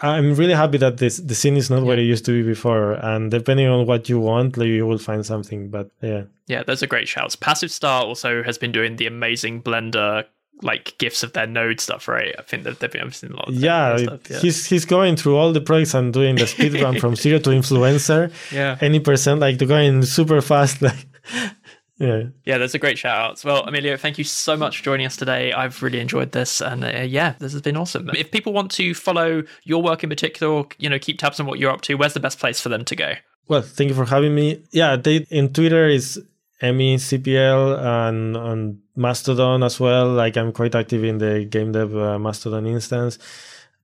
[0.00, 2.92] I'm really happy that this the scene is not what it used to be before,
[2.92, 5.70] and depending on what you want, like, you will find something.
[5.70, 7.34] But yeah, Yeah, those are great shouts.
[7.34, 10.26] Passive Star also has been doing the amazing Blender
[10.62, 12.34] like gifts of their node stuff, right?
[12.38, 13.48] I think that they've been a lot.
[13.48, 14.20] Of yeah, stuff.
[14.30, 14.38] yeah.
[14.38, 17.50] he's he's going through all the projects and doing the speed run from zero to
[17.50, 18.32] influencer.
[18.52, 18.78] yeah.
[18.80, 21.06] Any percent, like to going super fast, like
[21.98, 22.24] yeah.
[22.44, 23.44] Yeah, those are great shout outs.
[23.44, 25.52] Well, Emilio, thank you so much for joining us today.
[25.52, 26.60] I've really enjoyed this.
[26.60, 28.10] And uh, yeah, this has been awesome.
[28.10, 31.46] If people want to follow your work in particular, or, you know, keep tabs on
[31.46, 33.14] what you're up to, where's the best place for them to go?
[33.48, 34.62] Well, thank you for having me.
[34.72, 36.20] Yeah, they in Twitter is
[36.62, 40.08] MECPL and on Mastodon as well.
[40.08, 43.18] Like I'm quite active in the game dev uh, Mastodon instance.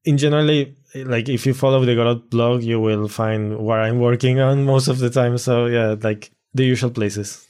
[0.04, 4.40] In generally, like if you follow the Godot blog, you will find what I'm working
[4.40, 5.38] on most of the time.
[5.38, 7.46] So yeah, like the usual places.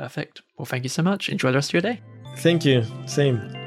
[0.00, 0.40] Perfect.
[0.56, 1.28] Well, thank you so much.
[1.28, 2.00] Enjoy the rest of your day.
[2.38, 2.86] Thank you.
[3.04, 3.59] Same.